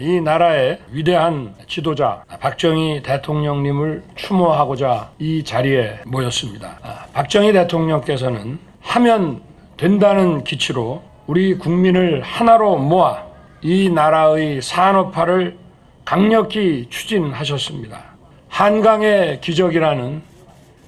[0.00, 6.78] 이 나라의 위대한 지도자 박정희 대통령님을 추모하고자 이 자리에 모였습니다.
[6.82, 9.42] 아, 박정희 대통령께서는 하면
[9.76, 13.24] 된다는 기치로 우리 국민을 하나로 모아
[13.60, 15.58] 이 나라의 산업화를
[16.06, 18.02] 강력히 추진하셨습니다.
[18.48, 20.22] 한강의 기적이라는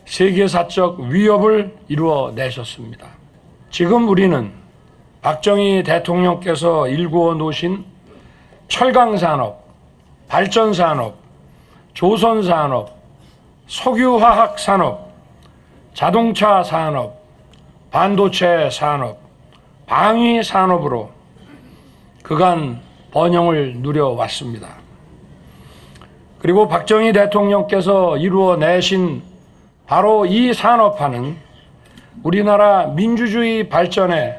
[0.07, 3.09] 세계사적 위협을 이루어내셨습니다.
[3.71, 4.53] 지금 우리는
[5.21, 7.92] 박정희 대통령께서 일구어 놓으신
[8.73, 9.63] 철강산업,
[10.29, 11.15] 발전산업,
[11.93, 12.91] 조선산업,
[13.67, 15.13] 석유화학산업,
[15.93, 17.21] 자동차 산업,
[17.91, 19.19] 반도체 산업,
[19.85, 21.11] 방위 산업으로
[22.23, 24.69] 그간 번영을 누려왔습니다.
[26.39, 29.23] 그리고 박정희 대통령께서 이루어내신
[29.87, 31.37] 바로 이 산업화는
[32.23, 34.39] 우리나라 민주주의 발전에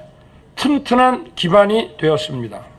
[0.55, 2.72] 튼튼한 기반이 되었습니다.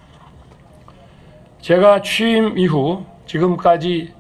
[1.65, 4.13] 제가 취임 이후 지금까지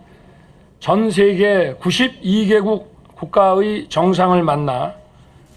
[0.81, 2.87] 전 세계 92개국
[3.17, 4.95] 국가의 정상을 만나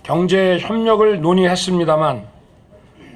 [0.03, 2.27] 경제 협력을 논의했습니다만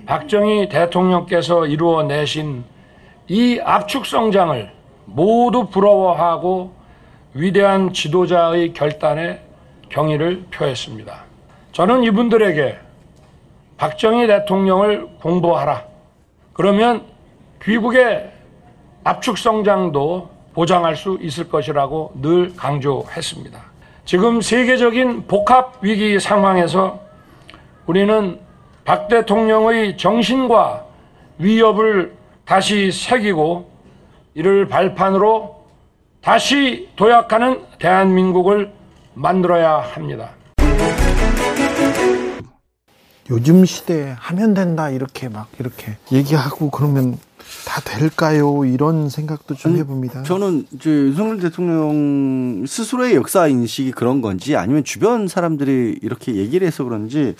[0.06, 2.64] 박정희 대통령께서 이루어내신
[3.28, 4.72] 이 압축 성장을
[5.04, 6.72] 모두 부러워하고
[7.34, 9.42] 위대한 지도자의 결단에
[9.90, 11.26] 경의를 표했습니다.
[11.74, 12.78] 저는 이분들에게
[13.76, 15.84] 박정희 대통령을 공부하라.
[16.54, 17.04] 그러면
[17.64, 18.40] 귀국의
[19.04, 23.60] 압축 성장도 보장할 수 있을 것이라고 늘 강조했습니다.
[24.06, 27.00] 지금 세계적인 복합 위기 상황에서
[27.86, 28.40] 우리는
[28.84, 30.86] 박 대통령의 정신과
[31.38, 33.70] 위협을 다시 새기고
[34.34, 35.62] 이를 발판으로
[36.22, 38.72] 다시 도약하는 대한민국을
[39.14, 40.32] 만들어야 합니다.
[43.32, 47.18] 요즘 시대에 하면 된다 이렇게 막 이렇게 얘기하고 그러면
[47.66, 48.66] 다 될까요?
[48.66, 50.24] 이런 생각도 좀 해봅니다.
[50.24, 56.84] 저는 이제 윤석열 대통령 스스로의 역사 인식이 그런 건지 아니면 주변 사람들이 이렇게 얘기를 해서
[56.84, 57.36] 그런지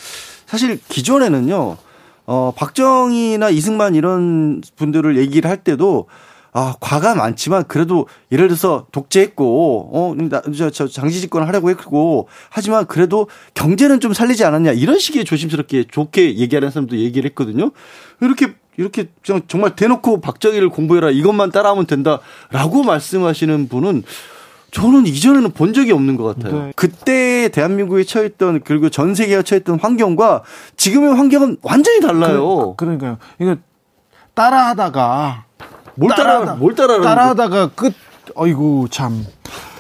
[0.46, 1.78] 사실 기존에는요,
[2.26, 6.08] 어, 박정희나 이승만 이런 분들을 얘기를 할 때도
[6.54, 10.16] 아, 과가 많지만 그래도 예를 들어서 독재했고, 어,
[10.56, 15.86] 저, 저 장지 집권 하려고 했고, 하지만 그래도 경제는 좀 살리지 않았냐, 이런 식의 조심스럽게
[15.90, 17.72] 좋게 얘기하는 사람도 얘기를 했거든요.
[18.20, 19.10] 이렇게, 이렇게
[19.48, 24.04] 정말 대놓고 박정희를 공부해라, 이것만 따라하면 된다라고 말씀하시는 분은
[24.72, 26.66] 저는 이전에는 본 적이 없는 것 같아요.
[26.66, 26.74] 네.
[26.76, 30.44] 그때 대한민국에 처했던 그리고 전 세계가 처했던 환경과
[30.78, 32.76] 지금의 환경은 완전히 달라요.
[32.78, 33.18] 그, 그러니까요.
[33.40, 33.58] 이거
[34.34, 35.46] 따라하다가
[36.02, 37.94] 뭘 따라 뭘 따라 따라하다가 끝
[38.36, 39.26] 어이구 참.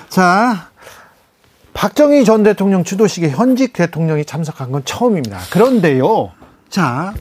[0.09, 0.69] 자.
[1.73, 5.39] 박정희 전 대통령 주도식에 현직 대통령이 참석한 건 처음입니다.
[5.51, 6.31] 그런데요.
[6.69, 7.13] 자.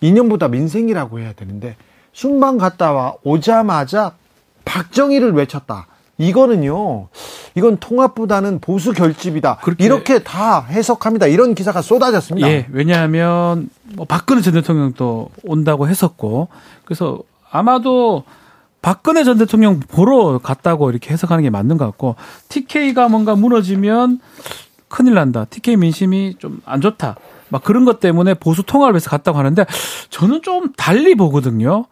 [0.00, 1.76] 인연보다 민생이라고 해야 되는데
[2.12, 4.12] 순방 갔다 와 오자마자
[4.64, 5.86] 박정희를 외쳤다.
[6.18, 7.08] 이거는요,
[7.54, 9.58] 이건 통합보다는 보수 결집이다.
[9.78, 11.26] 이렇게 다 해석합니다.
[11.26, 12.48] 이런 기사가 쏟아졌습니다.
[12.48, 16.48] 예, 왜냐하면 뭐 박근혜 전 대통령도 온다고 했었고,
[16.84, 17.20] 그래서
[17.56, 18.24] 아마도
[18.82, 22.16] 박근혜 전 대통령 보러 갔다고 이렇게 해석하는 게 맞는 것 같고,
[22.48, 24.20] TK가 뭔가 무너지면
[24.88, 25.44] 큰일 난다.
[25.44, 27.16] TK 민심이 좀 안 좋다.
[27.48, 29.64] 막 그런 것 때문에 보수 통합을 위해서 갔다고 하는데,
[30.10, 31.86] 저는 좀 달리 보거든요.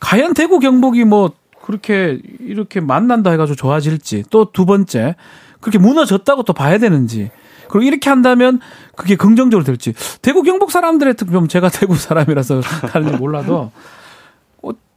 [0.00, 1.32] 과연 대구 경북이 뭐
[1.64, 5.16] 그렇게 이렇게 만난다 해가지고 좋아질지 또 두 번째
[5.60, 7.30] 그렇게 무너졌다고 또 봐야 되는지
[7.68, 8.60] 그리고 이렇게 한다면
[8.94, 13.72] 그게 긍정적으로 될지 대구 경북 사람들의 특좀 제가 대구 사람이라서 다른지 몰라도 어,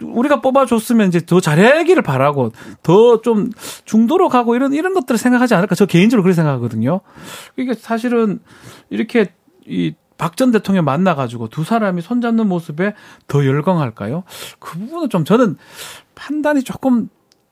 [0.02, 2.52] 우리가 뽑아줬으면 이제 더 잘하기를 바라고
[2.84, 3.50] 더 좀
[3.86, 7.02] 중도로 가고 이런 이런 것들을 생각하지 않을까 저 개인적으로 그렇게 생각하거든요.
[7.58, 8.40] 이게 사실은
[8.90, 9.34] 이렇게
[9.66, 12.94] 이 박전 대통령 만나가지고 두 사람이 손잡는 모습에
[13.28, 14.24] 더 열광할까요?
[14.60, 15.58] 그 부분은 좀 저는
[16.16, 17.10] 판단이 조금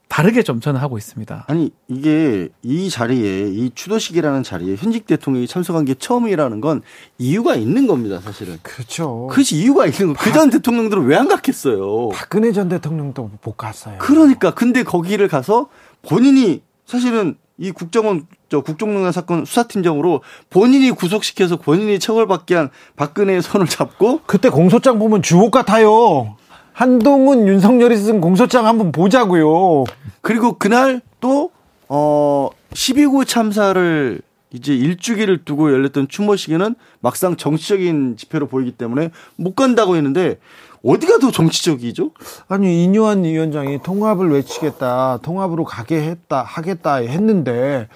[0.07, 1.45] 다르게 좀 저는 하고 있습니다.
[1.47, 6.81] 아니 이게 이 자리에 이 추도식이라는 자리에 현직 대통령이 참석한 게 처음이라는 건
[7.17, 8.57] 이유가 있는 겁니다, 사실은.
[8.63, 9.27] 그렇죠.
[9.29, 10.23] 그것이 이유가 있는 거.
[10.23, 12.09] 그전 대통령들은 왜 안 갔겠어요?
[12.09, 13.97] 박근혜 전 대통령도 못 갔어요.
[13.99, 15.67] 그러니까 근데 거기를 가서
[16.03, 23.65] 본인이 사실은 이 국정원 저 국정농단 사건 수사팀장으로 본인이 구속시켜서 본인이 처벌받게 한 박근혜의 손을
[23.65, 26.37] 잡고 그때 공소장 보면 주옥 같아요.
[26.77, 29.85] 한동훈 윤석열이 쓴 공소장 한번 보자고요.
[30.21, 31.49] 그리고 그날 또
[31.89, 34.21] 어, 12구 참사를
[34.53, 40.37] 이제 일주기를 두고 열렸던 추모식에는 막상 정치적인 집회로 보이기 때문에 못 간다고 했는데
[40.85, 42.11] 어디가 더 정치적이죠?
[42.47, 47.87] 아니 이뇨한 위원장이 통합을 외치겠다, 통합으로 가게 했다, 하겠다 했는데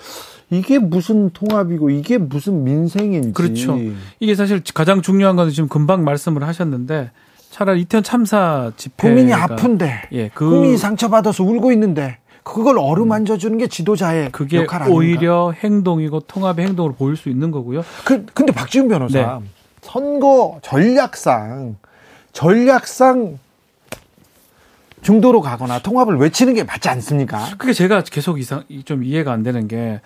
[0.49, 3.33] 이게 무슨 통합이고 이게 무슨 민생인지.
[3.33, 3.77] 그렇죠.
[4.19, 7.11] 이게 사실 가장 중요한 건 지금 금방 말씀을 하셨는데
[7.51, 13.57] 차라리 이태원 참사 집회 국민이 아픈데, 예, 그 국민이 상처받아서 울고 있는데 그걸 어루만져 주는
[13.57, 14.97] 게 지도자의 그게 역할 아닙니까?
[14.97, 17.83] 오히려 행동이고 통합의 행동으로 보일 수 있는 거고요.
[18.05, 19.47] 그 근데 박지훈 변호사 네.
[19.81, 21.75] 선거 전략상
[22.31, 23.37] 전략상
[25.01, 27.39] 중도로 가거나 통합을 외치는 게 맞지 않습니까?
[27.57, 30.01] 그게 제가 계속 이상 좀 이해가 안 되는 게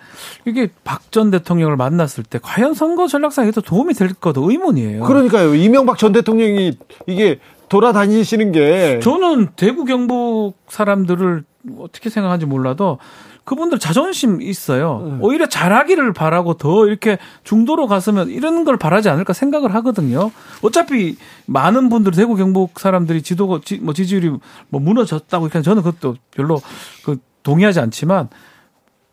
[0.46, 5.04] 이게 박 전 대통령을 만났을 때 과연 선거 전략상에도 도움이 될 것도 의문이에요.
[5.04, 5.54] 그러니까요.
[5.54, 6.76] 이명박 전 대통령이
[7.06, 7.38] 이게
[7.68, 11.44] 돌아다니시는 게 저는 대구 경북 사람들을
[11.78, 12.98] 어떻게 생각하는지 몰라도
[13.46, 15.18] 그분들 자존심 있어요.
[15.20, 20.32] 오히려 잘하기를 바라고 더 이렇게 중도로 갔으면 이런 걸 바라지 않을까 생각을 하거든요.
[20.62, 21.16] 어차피
[21.46, 24.32] 많은 분들 대구 경북 사람들이 지도가 지, 뭐 지지율이
[24.68, 26.60] 뭐 무너졌다고 그냥 저는 그것도 별로
[27.04, 28.28] 그 동의하지 않지만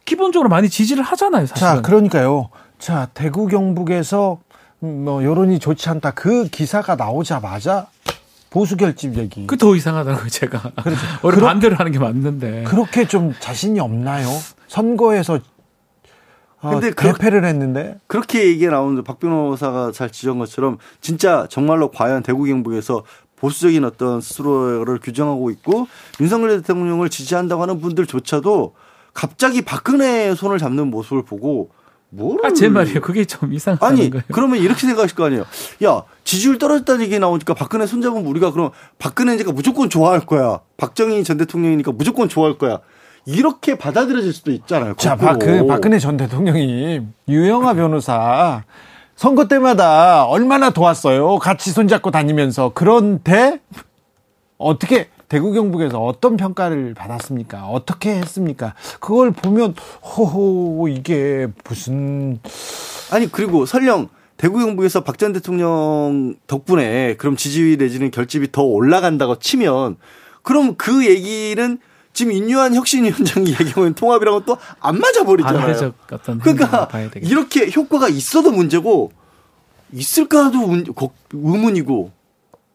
[0.04, 1.76] 기본적으로 많이 지지를 하잖아요, 사실은.
[1.76, 2.50] 자, 그러니까요.
[2.80, 4.40] 자, 대구 경북에서
[4.82, 6.12] 음, 뭐 여론이 좋지 않다.
[6.12, 7.86] 그 기사가 나오자마자
[8.54, 9.48] 보수 결집 얘기.
[9.48, 10.60] 그 더 이상하다고요, 제가.
[10.84, 11.02] 그렇죠.
[11.24, 12.64] 원래 그러- 반대로 하는 게 맞는데.
[12.68, 14.28] 그렇게 좀 자신이 없나요?
[14.68, 15.40] 선거에서
[16.62, 21.90] 어, 근데 그- 대패를 했는데 그렇게 얘기가 나오는데 박 변호사가 잘 지적한 것처럼 진짜 정말로
[21.92, 23.04] 과연 대구 경북에서
[23.38, 25.88] 보수적인 어떤 스스로를 규정하고 있고
[26.22, 28.76] 윤석열 대통령을 지지한다고 하는 분들조차도
[29.14, 31.72] 갑자기 박근혜의 손을 잡는 모습을 보고
[32.16, 33.02] 뭐를 아, 제 말이에요.
[33.02, 34.24] 그게 좀 이상하다는 아니 거예요.
[34.32, 35.46] 그러면 이렇게 생각하실 거 아니에요.
[35.84, 40.60] 야 지지율 떨어졌다는 얘기 나오니까 박근혜 손잡으면 우리가 그럼 박근혜니까 무조건 좋아할 거야.
[40.78, 42.80] 박정희 전 대통령이니까 무조건 좋아할 거야.
[43.26, 44.96] 이렇게 받아들여질 수도 있잖아요.
[44.98, 45.32] 자, 거꾸로.
[45.32, 48.64] 박, 그 박근혜 전 대통령이 유영아 변호사
[49.16, 51.38] 선거 때마다 얼마나 도왔어요.
[51.40, 52.72] 같이 손잡고 다니면서.
[52.74, 53.60] 그런데
[54.58, 57.66] 어떻게 대구 경북에서 어떤 평가를 받았습니까?
[57.66, 58.76] 어떻게 했습니까?
[59.00, 59.74] 그걸 보면
[60.04, 62.38] 호호 이게 무슨
[63.12, 69.40] 아니 그리고 설령 대구 경북에서 박 전 대통령 덕분에 그럼 지지율 내지는 결집이 더 올라간다고
[69.40, 69.98] 치면
[70.44, 71.80] 그럼 그 얘기는
[72.14, 75.64] 지금 인유한 혁신위원장이 얘기하는 통합이랑은 또 안 맞아 버리잖아요.
[76.44, 76.88] 그러니까.
[77.28, 79.12] 이렇게 효과가 있어도 문제고
[79.92, 80.60] 있을까도
[81.34, 82.12] 의문이고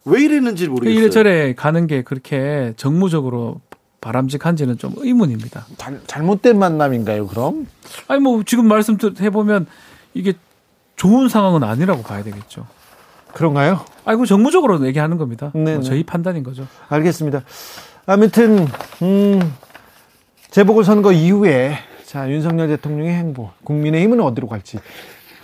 [0.09, 0.99] 왜 이랬는지 모르겠어요.
[0.99, 3.61] 이래저래 가는 게 그렇게 정무적으로
[4.01, 5.67] 바람직한지는 좀 의문입니다.
[5.77, 7.67] 잘, 잘못된 만남인가요, 그럼?
[8.07, 9.67] 아니 뭐 지금 말씀 해보면
[10.15, 10.35] 이게
[10.97, 12.67] 좋은 상황은 아니라고 봐야 되겠죠.
[13.35, 13.85] 그런가요?
[14.05, 15.51] 아이고 정무적으로 얘기하는 겁니다.
[15.55, 15.83] 네, 뭐 네.
[15.83, 16.67] 저희 판단인 거죠.
[16.89, 17.43] 알겠습니다.
[18.07, 18.67] 아무튼
[19.03, 19.53] 음,
[20.51, 24.79] 재보궐선거 이후에 자 윤석열 대통령의 행보, 국민의힘은 어디로 갈지,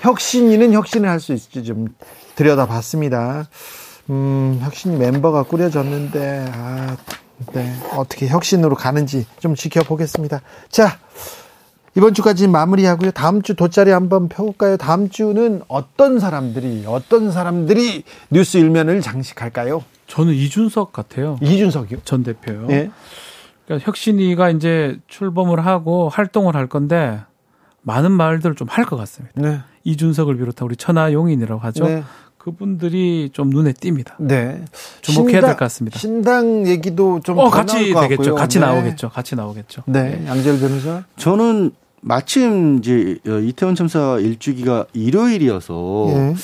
[0.01, 1.89] 혁신위는 혁신을 할 수 있을지 좀
[2.37, 3.49] 들여다봤습니다.
[4.11, 6.97] 음, 혁신 멤버가 꾸려졌는데 아,
[7.53, 10.41] 네 어떻게 혁신으로 가는지 좀 지켜보겠습니다.
[10.69, 10.99] 자.
[11.97, 13.13] 이번 주까지 마무리하고요.
[13.13, 14.77] 다음 주 돗자리 한번 펴볼까요?
[14.77, 19.85] 다음 주는 어떤 사람들이 어떤 사람들이 뉴스 일면을 장식할까요?
[20.09, 21.39] 저는 이준석 같아요.
[21.41, 22.01] 이준석이요?
[22.05, 22.67] 전 대표요.
[22.71, 22.91] 예.
[23.65, 27.21] 그러니까 혁신이가 이제 출범을 하고 활동을 할 건데
[27.83, 29.41] 많은 말들을 좀 할 것 같습니다.
[29.41, 29.61] 네.
[29.85, 31.85] 이준석을 비롯한 우리 천하용인이라고 하죠.
[31.87, 32.03] 네.
[32.55, 34.13] 그분들이 좀 눈에 띕니다.
[34.19, 34.63] 네.
[35.01, 35.99] 주목해야 될 신당- 것 같습니다.
[35.99, 37.95] 신당 얘기도 좀 어, 더 같이 되겠죠.
[37.95, 38.35] 같고요.
[38.35, 38.67] 같이 네.
[38.67, 39.09] 나오겠죠.
[39.09, 39.83] 같이 나오겠죠.
[39.87, 40.23] 네.
[40.27, 41.05] 양재열 변호사.
[41.17, 41.71] 저는
[42.03, 46.35] 마침 이제 어, 이태원 참사 일주기가 일요일이어서 예.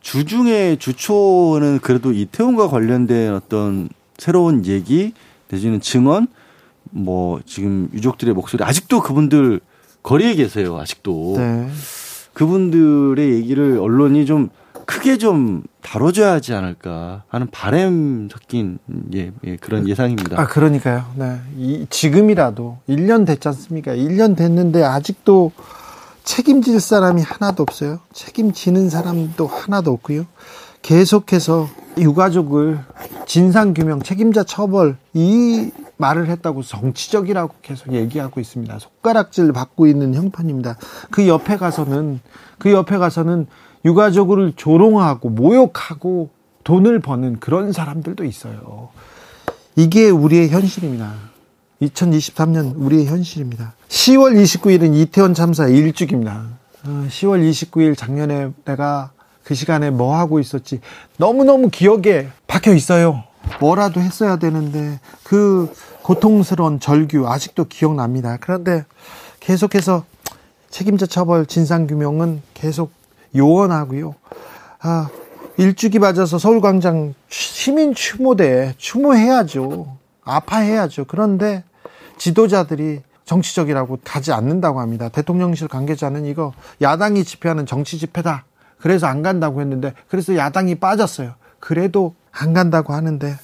[0.00, 5.12] 주중에 주초는 그래도 이태원과 관련된 어떤 새로운 얘기
[5.50, 6.28] 내지는 증언
[6.90, 9.60] 뭐 지금 유족들의 목소리 아직도 그분들
[10.02, 11.68] 거리에 계세요 아직도 네.
[12.32, 14.48] 그분들의 얘기를 언론이 좀
[14.88, 18.78] 크게 좀 다뤄줘야 하지 않을까 하는 바램 섞인
[19.14, 20.40] 예, 예, 그런 예상입니다.
[20.40, 21.04] 아, 그러니까요.
[21.14, 21.38] 네.
[21.58, 23.92] 이, 지금이라도 1년 됐지 않습니까?
[23.92, 25.52] 1년 됐는데 아직도
[26.24, 28.00] 책임질 사람이 하나도 없어요.
[28.14, 30.24] 책임지는 사람도 하나도 없고요.
[30.80, 31.68] 계속해서
[31.98, 32.80] 유가족을
[33.26, 38.78] 진상규명, 책임자 처벌, 이 말을 했다고 정치적이라고 계속 얘기하고 있습니다.
[38.78, 40.78] 손가락질 받고 있는 형편입니다.
[41.10, 42.20] 그 옆에 가서는,
[42.56, 43.48] 그 옆에 가서는
[43.84, 46.30] 유가족을 조롱하고 모욕하고
[46.64, 48.88] 돈을 버는 그런 사람들도 있어요.
[49.76, 51.14] 이게 우리의 현실입니다.
[51.82, 53.74] 2023년 우리의 현실입니다.
[53.88, 56.46] 10월 29일은 이태원 참사 1주기입니다.
[56.84, 59.12] 10월 29일 작년에 내가
[59.44, 60.80] 그 시간에 뭐 하고 있었지
[61.16, 63.24] 너무너무 기억에 박혀 있어요.
[63.60, 65.72] 뭐라도 했어야 되는데 그
[66.02, 68.36] 고통스러운 절규 아직도 기억납니다.
[68.40, 68.84] 그런데
[69.40, 70.04] 계속해서
[70.70, 72.97] 책임자 처벌 진상규명은 계속
[73.36, 74.14] 요원하고요.
[74.80, 75.08] 아,
[75.56, 79.96] 일주기 맞아서 서울광장 시민 추모대 추모해야죠.
[80.22, 81.06] 아파해야죠.
[81.06, 81.64] 그런데
[82.16, 85.08] 지도자들이 정치적이라고 가지 않는다고 합니다.
[85.08, 88.44] 대통령실 관계자는 이거 야당이 집회하는 정치 집회다.
[88.78, 91.34] 그래서 안 간다고 했는데 그래서 야당이 빠졌어요.
[91.60, 93.36] 그래도 안 간다고 하는데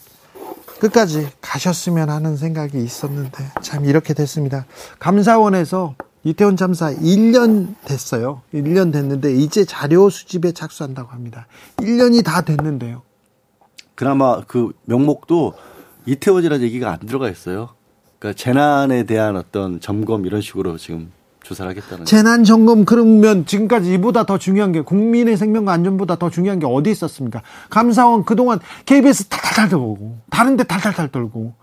[0.79, 4.67] 끝까지 가셨으면 하는 생각이 있었는데 참 이렇게 됐습니다.
[4.99, 5.95] 감사원에서
[6.25, 8.41] 이태원 참사 1년 됐어요.
[8.55, 11.47] 1년 됐는데 이제 자료 수집에 착수한다고 합니다.
[11.77, 13.03] 1년이 다 됐는데요.
[13.95, 15.53] 그나마 그 명목도
[16.07, 17.71] 이태원이라는 얘기가 안 들어가 있어요.
[18.19, 21.13] 그러니까 재난에 대한 어떤 점검 이런 식으로 지금
[21.43, 22.07] 조사를 하겠다는.
[22.07, 26.91] 재난 점검 그러면 지금까지 이보다 더 중요한 게 국민의 생명과 안전보다 더 중요한 게 어디
[26.91, 27.43] 있었습니까?
[27.69, 31.55] 감사원 그동안 KBS 탈탈탈 떨고 다른 데 탈탈탈 떨고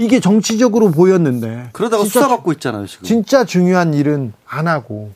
[0.00, 3.04] 이게 정치적으로 보였는데 그러다가 수사받고 있잖아요 지금.
[3.04, 5.12] 진짜 중요한 일은 안 하고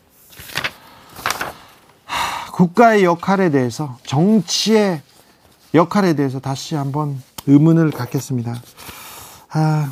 [2.05, 5.01] 하, 국가의 역할에 대해서 정치의
[5.73, 8.53] 역할에 대해서 다시 한번 의문을 갖겠습니다.
[9.49, 9.91] 아,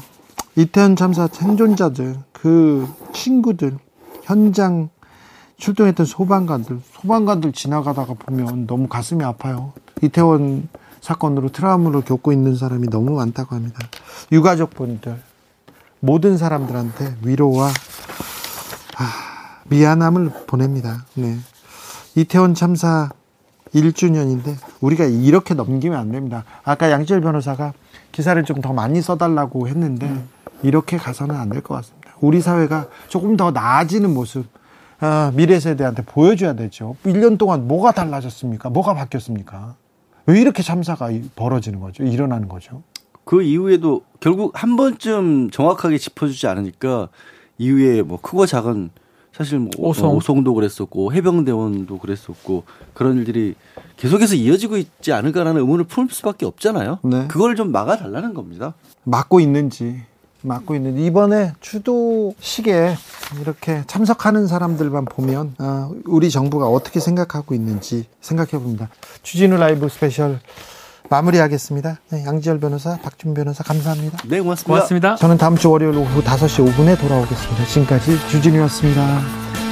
[0.56, 3.80] 이태원 참사 생존자들, 그 친구들,
[4.22, 4.90] 현장
[5.58, 9.74] 출동했던 소방관들, 소방관들 지나가다가 보면 너무 가슴이 아파요.
[10.04, 10.70] 이태원
[11.02, 13.80] 사건으로 트라우마를 겪고 있는 사람이 너무 많다고 합니다.
[14.32, 15.20] 유가족분들,
[16.00, 17.70] 모든 사람들한테 위로와
[18.98, 21.06] 아, 미안함을 보냅니다.
[21.16, 21.38] 네.
[22.16, 23.10] 이태원 참사
[23.74, 26.44] 1주년인데 우리가 이렇게 넘기면 안 됩니다.
[26.64, 27.74] 아까 양지열 변호사가
[28.12, 30.24] 기사를 좀 더 많이 써달라고 했는데
[30.62, 32.12] 이렇게 가서는 안 될 것 같습니다.
[32.22, 34.46] 우리 사회가 조금 더 나아지는 모습
[35.00, 36.96] 아, 미래 세대한테 보여줘야 되죠.
[37.06, 38.70] 1년 동안 뭐가 달라졌습니까?
[38.70, 39.76] 뭐가 바뀌었습니까?
[40.28, 42.04] 왜 이렇게 참사가 벌어지는 거죠?
[42.04, 42.84] 일어나는 거죠?
[43.26, 47.10] 그 이후에도 결국 한 번쯤 정확하게 짚어주지 않으니까
[47.58, 48.90] 이후에 뭐 크고 작은
[49.36, 50.16] 사실 뭐 오송.
[50.16, 52.64] 오송 도 그랬었고 해병대원도 그랬었고
[52.94, 53.56] 그런 일들이
[53.98, 57.00] 계속해서 이어지고 있지 않을까라는 의문을 풀 수밖에 없잖아요.
[57.04, 57.28] 네.
[57.28, 58.76] 그걸 좀 막아달라는 겁니다.
[59.04, 60.04] 막고 있는지
[60.42, 62.96] 막고 있는지 이번에 추도식에
[63.42, 68.90] 이렇게 참석하는 사람들만 보면 아, 우리 정부가 어떻게 생각하고 있는지 생각해 봅니다.
[69.24, 70.40] 주진우 라이브 스페셜
[71.10, 72.00] 마무리하겠습니다.
[72.12, 74.18] 네, 양지열 변호사, 박지훈 변호사 감사합니다.
[74.28, 74.68] 네, 고맙습니다.
[74.68, 75.16] 고맙습니다.
[75.16, 77.66] 저는 다음 주 월요일 오후 5시 5분에 돌아오겠습니다.
[77.66, 79.63] 지금까지 주진우였습니다.